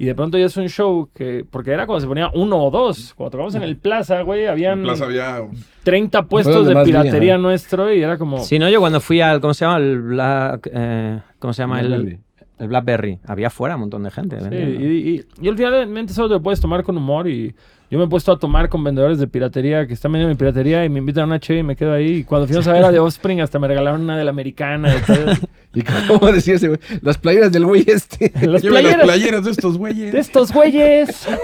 [0.01, 2.71] Y de pronto ya es un show que, porque era cuando se ponía uno o
[2.71, 3.15] dos.
[3.15, 5.43] Cuando tocamos en el Plaza, güey, habían En Plaza había.
[5.83, 7.43] 30 puestos de piratería ajá.
[7.43, 8.39] nuestro y era como...
[8.39, 9.79] Si no, yo cuando fui al, ¿cómo se llama?
[9.79, 11.81] El Black, eh, ¿cómo se llama?
[11.81, 12.21] El, Blackberry.
[12.59, 13.19] el Blackberry.
[13.27, 14.39] Había fuera un montón de gente.
[14.39, 14.85] Sí, vendiendo.
[14.85, 14.87] y,
[15.17, 17.55] y, y últimamente solo te lo puedes tomar con humor y
[17.91, 20.85] yo me he puesto a tomar con vendedores de piratería que están vendiendo mi piratería
[20.85, 22.17] y me invitan a una che y me quedo ahí.
[22.17, 24.95] Y cuando fuimos a ver a The Offspring hasta me regalaron una de la americana
[24.97, 25.33] y todo.
[25.75, 26.81] ¿Y cómo decía ese güey?
[27.03, 28.31] Las playeras del güey este.
[28.47, 30.13] Las Lleva las playeras playeras de estos güeyes.
[30.13, 31.29] de estos güeyes.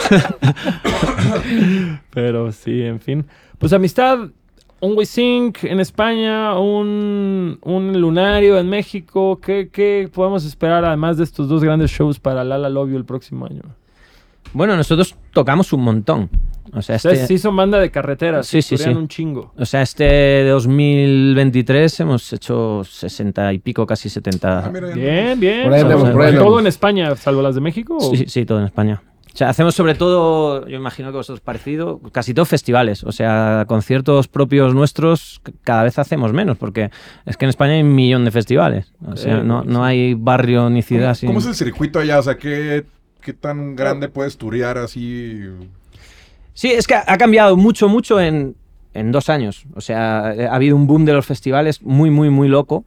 [2.11, 3.25] Pero sí, en fin.
[3.59, 4.19] Pues amistad,
[4.81, 9.41] un WeSync en España, un, un Lunario en México.
[9.43, 13.05] ¿Qué, ¿Qué podemos esperar además de estos dos grandes shows para Lala Love You el
[13.05, 13.63] próximo año?
[14.55, 16.31] Bueno, nosotros tocamos un montón.
[16.73, 18.47] O sea, este, sí son banda de carreteras.
[18.47, 18.89] Sí, sí, sí.
[18.89, 19.53] un chingo.
[19.57, 24.59] o sea, este 2023 hemos hecho 60 y pico, casi 70.
[24.67, 25.65] Ah, Bien, bien.
[25.65, 27.97] Por ahí andamos, por ahí ¿Todo en España, salvo las de México?
[27.99, 29.03] o- Sí, sí, todo en España.
[29.33, 33.03] O sea, hacemos sobre todo, yo imagino que vosotros parecido, casi todo festivales.
[33.03, 36.91] O sea, conciertos propios nuestros cada vez hacemos menos, porque
[37.27, 38.93] es que en España hay un millón de festivales.
[39.05, 41.27] O sea, no, no hay barrio ni ciudad ¿Cómo, sin...
[41.31, 42.21] cómo es el circuito allá?
[42.21, 42.85] O sea, ¿qué,
[43.25, 45.41] qué tan grande puedes turear así?
[46.53, 48.55] Sí, es que ha cambiado mucho, mucho en,
[48.93, 49.65] en dos años.
[49.75, 52.85] O sea, eh, ha habido un boom de los festivales muy, muy, muy loco.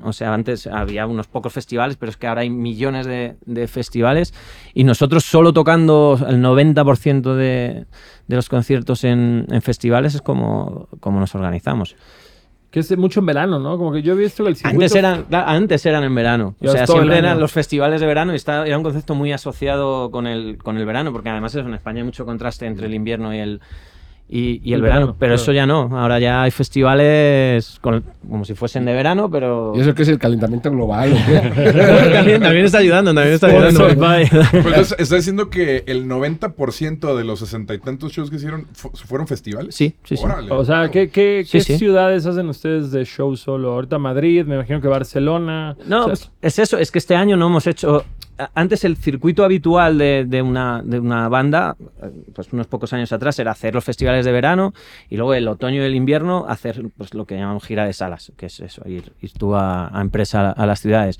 [0.00, 3.66] O sea, antes había unos pocos festivales, pero es que ahora hay millones de, de
[3.66, 4.32] festivales
[4.72, 7.86] y nosotros solo tocando el 90% de,
[8.28, 11.96] de los conciertos en, en festivales es como, como nos organizamos.
[12.70, 13.78] Que es mucho en verano, ¿no?
[13.78, 14.76] Como que yo he visto que el circuito...
[14.76, 16.54] Antes eran, antes eran en verano.
[16.60, 20.10] O sea, siempre eran los festivales de verano y está, era un concepto muy asociado
[20.10, 22.94] con el, con el verano, porque además eso, en España hay mucho contraste entre el
[22.94, 23.60] invierno y el,
[24.30, 25.00] y, y el El verano.
[25.00, 25.42] verano, Pero claro.
[25.42, 25.90] eso ya no.
[25.98, 29.72] Ahora ya hay festivales con- como si fuesen de verano, pero...
[29.74, 31.12] ¿Y eso qué es el calentamiento global?
[31.12, 31.40] ¿o qué?
[32.12, 33.88] también, también está ayudando, también está Por ayudando.
[33.88, 34.28] eso, bye.
[34.50, 38.66] Pues entonces, está diciendo que el 90% de los sesenta y tantos shows que hicieron
[38.72, 39.74] fu- fueron festivales.
[39.74, 40.24] Sí, sí, sí.
[40.24, 40.50] Órale.
[40.52, 41.78] O sea, ¿qué, qué, Sí, qué sí.
[41.78, 43.72] ciudades hacen ustedes de show solo?
[43.72, 45.76] Ahorita Madrid, me imagino que Barcelona.
[45.86, 48.04] No, O sea, pues, es eso, es que este año no hemos hecho...
[48.54, 53.12] Antes el circuito habitual de, de una, de una banda, eh, pues unos pocos años
[53.12, 54.74] atrás, era hacer los festivales de verano
[55.10, 58.32] y luego el otoño y el invierno hacer pues, lo que llamamos gira de salas,
[58.36, 61.18] que es eso, ir, ir tú a, a empresa a las ciudades.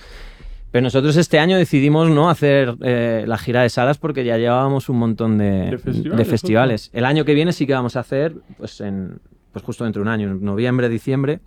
[0.71, 4.89] Pero nosotros este año decidimos no hacer eh, la gira de salas porque ya llevábamos
[4.89, 6.91] un montón de, De festivales, de festivales.
[6.93, 9.19] El año que viene sí que vamos a hacer, pues, en,
[9.53, 11.41] pues justo dentro de un año, en noviembre, diciembre,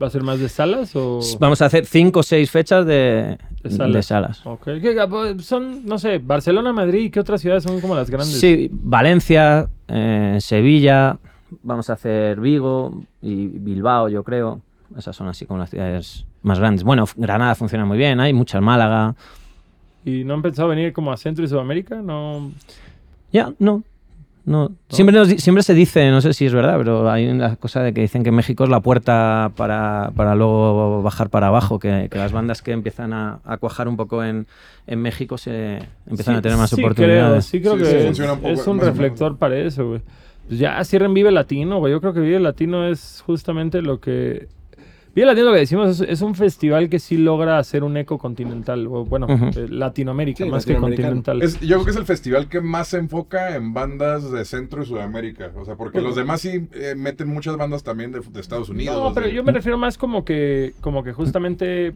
[0.00, 1.18] ¿Va a ser más de salas o...?
[1.40, 3.94] Vamos a hacer cinco o seis fechas de, De salas.
[3.94, 4.46] de salas.
[4.46, 4.64] Ok.
[4.64, 8.38] ¿Qué- son, no sé, Barcelona, Madrid, ¿qué otras ciudades son como las grandes?
[8.38, 11.18] Sí, Valencia, eh, Sevilla,
[11.62, 14.60] vamos a hacer Vigo y Bilbao, yo creo.
[14.96, 16.84] Esas son así como las ciudades más grandes.
[16.84, 19.14] Bueno, Granada funciona muy bien, hay muchas Málaga.
[20.04, 21.96] ¿Y no han pensado venir como a Centro y Sudamérica?
[21.96, 22.52] No...
[23.32, 23.82] Ya, no.
[24.48, 27.82] No, siempre, nos siempre se dice, no sé si es verdad, pero hay una cosa
[27.82, 32.08] de que dicen que México es la puerta para, para luego bajar para abajo, que,
[32.10, 34.46] que las bandas que empiezan a, a cuajar un poco en,
[34.86, 37.50] en México se empiezan Sí, a tener más sí oportunidades.
[37.50, 40.00] Creo, sí, creo Sí, que sí, es, un es reflector para eso, güey.
[40.48, 41.92] Pues ya cierren Vive Latino, güey.
[41.92, 44.48] Yo creo que Vive Latino es justamente lo que.
[45.18, 48.18] Vive Latino, lo que decimos, es, es un festival que sí logra hacer un eco
[48.18, 48.86] continental.
[48.86, 51.42] O bueno, eh, Latinoamérica, Sí, más que continental.
[51.42, 54.82] Es- yo creo que es el festival que más se enfoca en bandas de Centro
[54.84, 55.50] y Sudamérica.
[55.56, 58.94] O sea, porque los demás sí eh, meten muchas bandas también de, de Estados Unidos.
[58.96, 61.94] No, pero de- yo me refiero más como que, como que justamente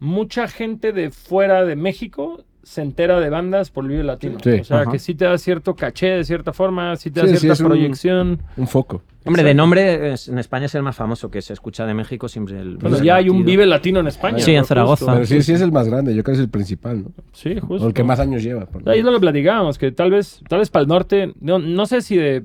[0.00, 4.38] mucha gente de fuera de México se entera de bandas por Vive Latino.
[4.40, 4.50] Sí.
[4.60, 4.92] O sea, Ajá.
[4.92, 8.40] que sí te da cierto caché de cierta forma, sí te da Sí, cierta proyección.
[8.56, 9.02] Un foco.
[9.24, 12.28] Hombre, de nombre es- en España es el más famoso que se escucha de México
[12.28, 12.60] siempre.
[12.60, 13.44] El Vive ya hay un Latino.
[13.50, 14.38] Vive Latino en España.
[14.38, 14.64] Sí, en.
[14.64, 15.04] Zaragoza.
[15.04, 15.12] Justo.
[15.14, 16.14] Pero sí, sí es el más grande.
[16.14, 17.10] Yo creo que es el principal, ¿no?
[17.32, 17.88] Sí, O justo.
[17.88, 18.66] el que más años lleva.
[18.66, 21.58] por Ahí es lo que platicábamos, que tal vez, tal vez para el norte, no,
[21.58, 22.44] no sé si de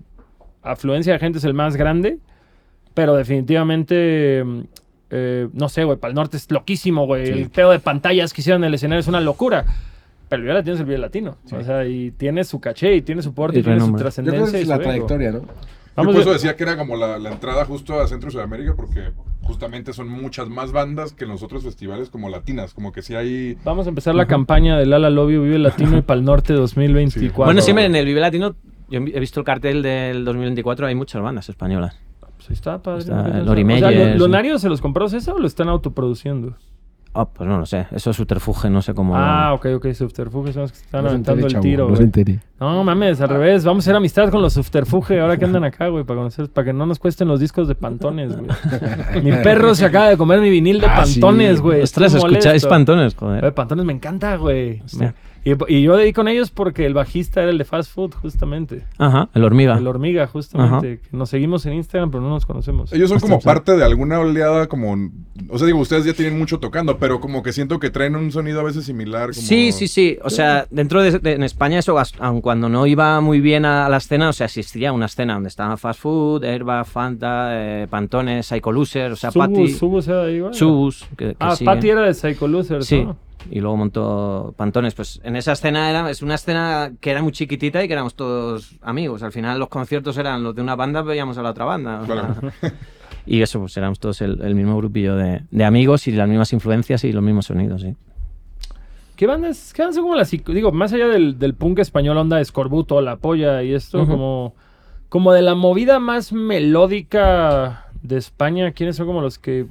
[0.64, 2.18] afluencia de gente es el más grande,
[2.96, 4.44] pero definitivamente,
[5.12, 7.28] eh, no sé, güey, para el norte es loquísimo, güey.
[7.28, 7.32] Sí.
[7.34, 9.66] El pedo de pantallas que hicieron en el escenario es una locura.
[10.30, 11.38] Pero el Vive Latino es el Vive Latino.
[11.46, 11.56] Sí.
[11.56, 14.00] O sea, y tiene su caché, y tiene su porte, Y y tiene su renombre.
[14.00, 14.52] Yo creo trascendencia.
[14.52, 15.40] que y es su la trayectoria, ¿no?
[15.42, 15.46] Yo
[15.96, 18.32] Vamos por a- eso decía que era como la, la entrada justo a Centro y
[18.34, 19.12] Sudamérica, porque
[19.44, 22.74] justamente son muchas más bandas que en los otros festivales como latinas.
[22.74, 23.58] Como que sí hay.
[23.64, 27.46] Vamos a empezar la campaña del Ala Lobby Vive Latino y para el norte 2024.
[27.46, 28.56] Bueno, siempre en el Vive Latino,
[28.90, 31.98] yo he visto el cartel del 2024, hay muchas bandas españolas.
[32.36, 33.00] Pues ahí está, padre.
[33.00, 33.44] Está ¿no?
[33.46, 34.20] Lori o sea, Meyer, ¿Lo- sí.
[34.20, 36.58] ¿Lonario se los compró César o lo están autoproduciendo?
[37.18, 39.16] Oh, pues no lo sé, eso es subterfuge, no sé cómo.
[39.16, 41.90] Ah, ok, ok, subterfuge son los que están aventando el tiro.
[42.60, 42.84] no güey.
[42.84, 46.04] mames, al revés, vamos a hacer amistad con los subterfuge ahora que andan acá, güey,
[46.04, 48.50] para conocer, para que no nos cuesten los discos de Pantones, güey.
[49.24, 51.22] mi perro se acaba de comer mi vinil de Ah, sí.
[51.22, 51.82] Pantones, güey.
[51.84, 53.40] Ostras, escucháis pantones, joder.
[53.40, 54.82] Güey, Pantones me encanta, güey.
[54.84, 55.16] Hostia.
[55.46, 58.16] Y, y yo de ahí con ellos porque el bajista era el de Fast Food,
[58.16, 58.84] justamente.
[58.98, 59.78] Ajá, el hormiga.
[59.78, 61.00] El hormiga, justamente.
[61.12, 62.92] Nos seguimos en Instagram, pero no nos conocemos.
[62.92, 64.96] Ellos son como parte de alguna oleada, como.
[65.50, 68.32] O sea, digo, ustedes ya tienen mucho tocando, pero como que siento que traen un
[68.32, 69.30] sonido a veces similar.
[69.36, 69.46] Como...
[69.46, 70.18] Sí, sí, sí.
[70.24, 73.88] O sea, dentro de, de- en España eso, aun cuando no iba muy bien a,
[73.88, 78.48] la escena, o sea, existía una escena donde estaba Fast Food, Herba, Fanta, eh, Pantones,
[78.48, 80.54] Psycho Loser, o sea, Subus, Patty, Subus era ahí, güey.
[80.56, 81.66] Subus, que, que Ah, sigue.
[81.66, 83.04] Patty era de Psycho Losers, Sí.
[83.04, 83.16] ¿no?
[83.50, 84.96] Y luego montó Pantones.
[84.96, 88.16] Pues en esa escena era, es una escena que era muy chiquitita y que éramos
[88.16, 89.24] todos amigos.
[89.24, 92.02] Al final los conciertos eran los de una banda, veíamos a la otra banda.
[92.06, 92.36] Claro.
[93.26, 96.54] y eso, pues éramos todos el, el mismo grupillo de, de amigos y las mismas
[96.54, 97.96] influencias y los mismos sonidos, sí.
[99.16, 102.42] ¿Qué bandas, qué bandas son como las, digo, más allá del, del punk español, onda
[102.42, 104.54] Escorbuto, La Polla y esto, como,
[105.08, 109.68] como de la movida más melódica de España, ¿quiénes son como los que,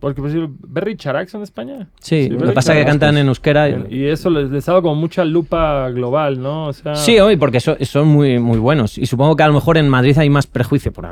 [0.00, 1.88] porque por ejemplo, Berry Charac son de España?
[2.00, 3.68] Sí, lo que pasa es que cantan pues, en euskera.
[3.68, 6.66] y- Y eso les, les ha dado como mucha lupa global, ¿no?
[6.68, 8.98] O sea, Sí, hoy porque so- son muy, muy buenos.
[8.98, 11.06] Y supongo que a lo mejor en Madrid hay más prejuicio por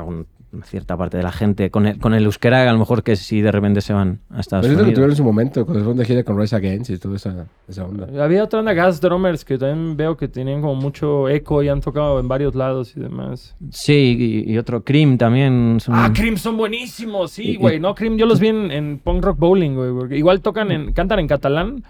[0.53, 3.16] alguna cierta parte de la gente con el, con el euskera, a lo mejor que
[3.16, 4.94] si de repente se van a Estados Pero es lo que Unidos.
[4.94, 7.84] tuvieron en su momento, cuando fueron de gira con Rise Against y toda esa, esa
[7.84, 8.24] onda.
[8.24, 11.80] Había otra banda, Gas Drummers, que también veo que tenían como mucho eco y han
[11.80, 13.57] tocado en varios lados y demás.
[13.70, 15.78] Sí, y, y otro Cream también.
[15.80, 17.80] son- Ah, Cream son buenísimos, sí, güey.
[17.80, 20.18] No, Cream yo los vi en, en Punk Rock Bowling, güey.
[20.18, 21.82] Igual tocan en, cantan en catalán,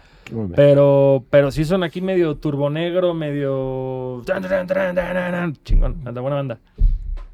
[0.56, 4.22] pero, pero sí son aquí medio turbonegro, medio...
[5.64, 6.58] Chingón, anda, buena banda.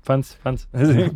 [0.03, 0.69] Fans, fans.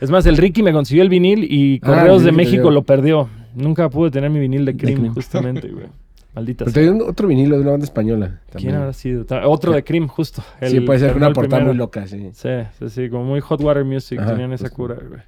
[0.00, 3.28] Es más, el Ricky me consiguió el vinil y Ah, Correos de México lo perdió.
[3.54, 5.88] Nunca pude tener mi vinil de Cream, justamente, güey.
[6.34, 7.06] Maldita Pero sea.
[7.06, 8.26] otro vinilo de una banda española.
[8.28, 8.74] ¿Quién también.
[8.76, 9.26] habrá sido?
[9.44, 10.42] Otro de Cream, justo.
[10.62, 12.30] Sí, puede ser una portada muy loca, sí.
[12.32, 12.48] Sí,
[12.78, 15.20] sí, sí, como muy Hot Water Music Ajá, tenían esa cura, güey.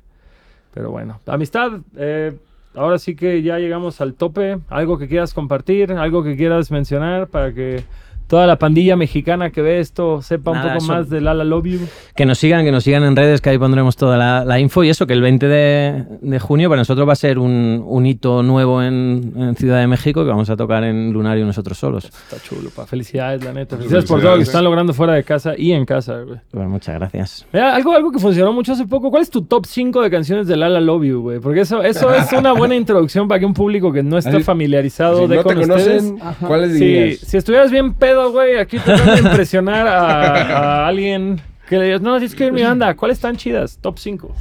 [0.73, 2.33] Pero bueno, amistad, eh,
[2.75, 4.59] ahora sí que ya llegamos al tope.
[4.69, 7.85] Algo que quieras compartir, algo que quieras mencionar para que
[8.33, 11.67] toda la pandilla mexicana que ve esto sepa un poco eso- más del Lala Love
[11.67, 11.81] You.
[12.17, 14.83] Que nos sigan, que nos sigan en redes, que ahí pondremos toda la, la info.
[14.85, 18.07] Y eso, que el 20 de, de junio para nosotros va a ser un, un
[18.07, 22.07] hito nuevo en, en Ciudad de México, que vamos a tocar en Lunario nosotros solos.
[22.07, 22.87] Está chulo, pa.
[22.87, 23.77] Felicidades, la neta.
[23.77, 26.39] Felicidades por todo lo que están logrando fuera de casa y en casa, güey.
[26.55, 27.47] Bueno, muchas gracias.
[27.53, 29.11] Mira, algo, algo que funcionó mucho hace poco.
[29.11, 31.39] ¿Cuál es tu top 5 de canciones de Lala Love You, güey?
[31.39, 35.19] Porque eso, eso es una buena introducción para que un público que no está familiarizado
[35.25, 36.03] Si de no con te ustedes.
[36.05, 41.87] conocen, ¿cuáles Si, si estuvieras bien pedo, güey, aquí tratando impresionar a, alguien que le
[41.87, 42.95] digas, no, tienes que mi banda.
[42.95, 43.79] ¿Cuáles están chidas?
[43.81, 44.35] Top 5.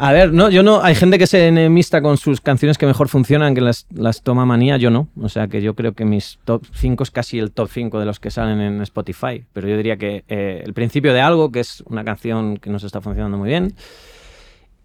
[0.00, 0.80] A ver, no, yo no.
[0.80, 4.44] Hay gente que se enemista con sus canciones que mejor funcionan, que las, las toma
[4.44, 5.08] manía, yo no.
[5.20, 8.06] O sea que yo creo que mis top 5 es casi el top 5 de
[8.06, 9.44] los que salen en Spotify.
[9.52, 12.84] Pero yo diría que eh, El principio de algo, que es una canción que nos
[12.84, 13.74] está funcionando muy bien.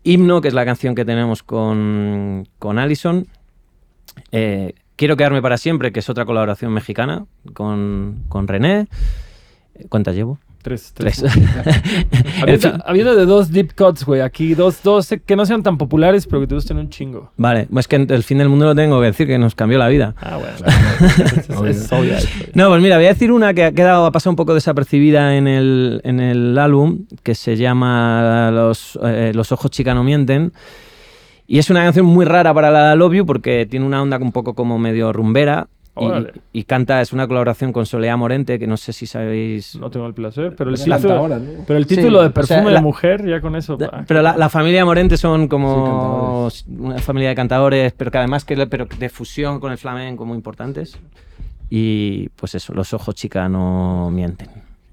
[0.04, 3.28] Himno, que es la canción que tenemos con, con Allison.
[4.32, 8.88] Eh, Quiero quedarme para siempre, que es otra colaboración mexicana con, con René.
[9.90, 10.40] ¿Cuántas llevo?
[10.64, 10.94] Tres.
[10.94, 11.24] Tres.
[12.86, 14.22] Había de dos deep cuts, güey.
[14.22, 17.32] Aquí dos, dos que no sean tan populares, pero que te gusten un chingo.
[17.36, 19.90] Vale, es que el fin del mundo lo tengo que decir, que nos cambió la
[19.90, 20.16] vida.
[20.22, 21.66] Ah, bueno.
[21.70, 22.16] es, es obvio.
[22.54, 25.36] No, pues mira, voy a decir una que ha quedado, ha pasado un poco desapercibida
[25.36, 30.54] en el, en el álbum, que se llama Los, eh, Los ojos chica no mienten.
[31.54, 34.32] Y es una canción muy rara para la Love You porque tiene una onda un
[34.32, 35.68] poco como medio rumbera.
[36.52, 39.76] Y, y canta, es una colaboración con Soleá Morente, que no sé si sabéis.
[39.76, 41.46] No tengo el placer, pero el, título, ¿no?
[41.68, 43.78] pero el Sí, título de o perfume sea, de la- mujer, ya con eso.
[43.78, 48.18] De- Pero la, la familia Morente son como Sí, una familia de cantadores, pero que
[48.18, 50.98] además que pero de fusión con el flamenco muy importantes.
[51.70, 54.50] Y pues eso, los ojos chica no mienten.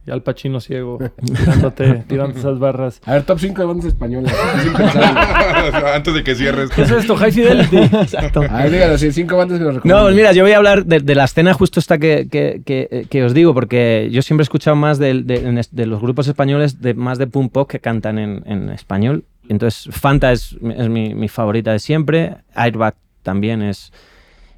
[0.06, 3.00] Y Al Pacino ciego, tirándote, tirando esas barras.
[3.04, 4.34] A ver, top 5 de bandas españolas.
[5.94, 6.70] Antes de que cierres.
[6.70, 7.16] ¿Qué es esto?
[7.16, 7.76] High Fidelity.
[7.96, 8.42] Exacto.
[8.48, 10.04] A ver, díganos, sí, cinco bandas que nos No, recomiendan.
[10.06, 13.06] pues mira, yo voy a hablar de, de la escena justo esta que, que- que-
[13.10, 15.24] que os digo, porque yo siempre he escuchado más de,
[15.58, 19.24] es- de los grupos españoles, de, más de punk pop que cantan en, en español.
[19.48, 22.36] Entonces, Fanta es, es mi, mi favorita de siempre.
[22.54, 23.92] Airbag también es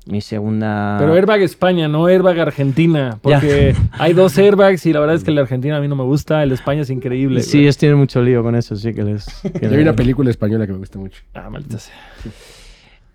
[0.06, 0.96] mi segunda.
[0.98, 3.18] Pero Airbag España, no Airbag Argentina.
[3.22, 5.96] Porque hay dos airbags y la verdad es que el de Argentina a mí no
[5.96, 6.42] me gusta.
[6.42, 7.40] El de España es increíble.
[7.42, 7.64] Sí, güey.
[7.64, 9.24] ellos tienen mucho lío con eso, sí que les.
[9.42, 11.22] que Yo vi les- una película española que me gusta mucho.
[11.34, 11.94] Ah, maldita sea.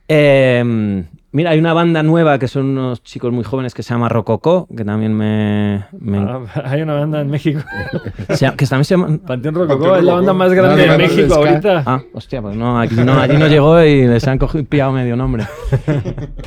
[0.08, 1.04] Eh,
[1.38, 4.68] mira, hay una banda nueva que son unos chicos muy jóvenes que se llama Rococó,
[4.76, 5.86] que también me.
[6.00, 7.62] me- Ah, hay una banda en México.
[8.34, 9.20] se que también se llama.
[9.26, 11.84] Panteón Rococó Panteón es la banda más grande No, de México ahorita.
[11.86, 15.16] Ah, hostia, pues no, aquí no, allí no llegó y les han cogido, pillado medio
[15.16, 15.46] nombre.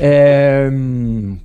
[0.03, 0.71] Eh,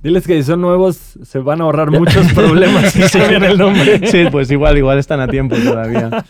[0.02, 4.06] Diles que si son nuevos se van a ahorrar muchos problemas si cambian el nombre.
[4.08, 6.24] sí, pues igual, igual están a tiempo todavía.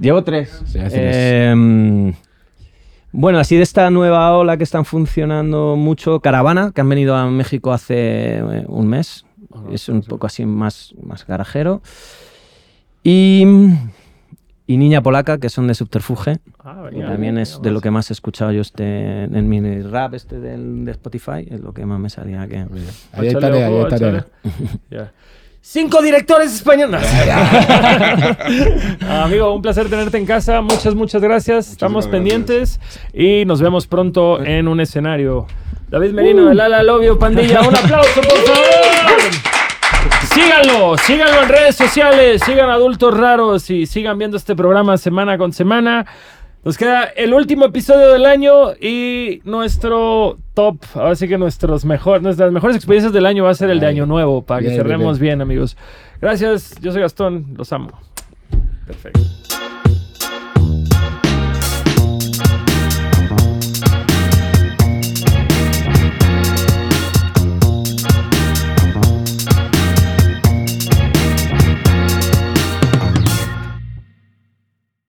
[0.00, 0.62] Llevo tres.
[0.66, 2.14] Sí, hace Eh,
[3.12, 7.30] bueno, así de esta nueva ola que están funcionando mucho, Caravana, que han venido a
[7.30, 9.24] México hace eh, un mes.
[9.72, 11.80] es un poco así más, más garajero.
[13.02, 13.44] Y,
[14.66, 16.38] y Niña Polaca, que son de Subterfuge.
[16.58, 19.82] Ah, que también venga, es de lo que más he escuchado yo este, en mi
[19.82, 21.46] rap este del, de Spotify.
[21.50, 22.58] Es lo que más me salía que...
[23.12, 24.26] Ahí hay tarea, ahí hay tarea.
[25.70, 27.02] Cinco directores españoles.
[29.06, 30.62] Amigo, un placer tenerte en casa.
[30.62, 31.70] Muchas, muchas gracias.
[31.70, 32.10] Estamos gracias.
[32.10, 32.80] pendientes
[33.12, 35.46] y nos vemos pronto en un escenario.
[35.88, 37.60] David Merino, de Lala Lobio Pandilla.
[37.60, 39.48] Un aplauso, por favor.
[40.32, 45.52] Síganlo, síganlo en redes sociales, sigan Adultos Raros y sigan viendo este programa semana con
[45.52, 46.06] semana.
[46.64, 52.20] Nos queda el último episodio del año y nuestro top, ahora sí que nuestros mejor,
[52.20, 53.86] nuestras mejores experiencias del año va a ser el de.
[53.86, 55.38] Año Nuevo, para que Bien, cerremos bien.
[55.38, 55.76] bien, amigos.
[56.20, 57.90] Gracias, yo soy Gastón, los amo.
[58.86, 59.20] Perfecto.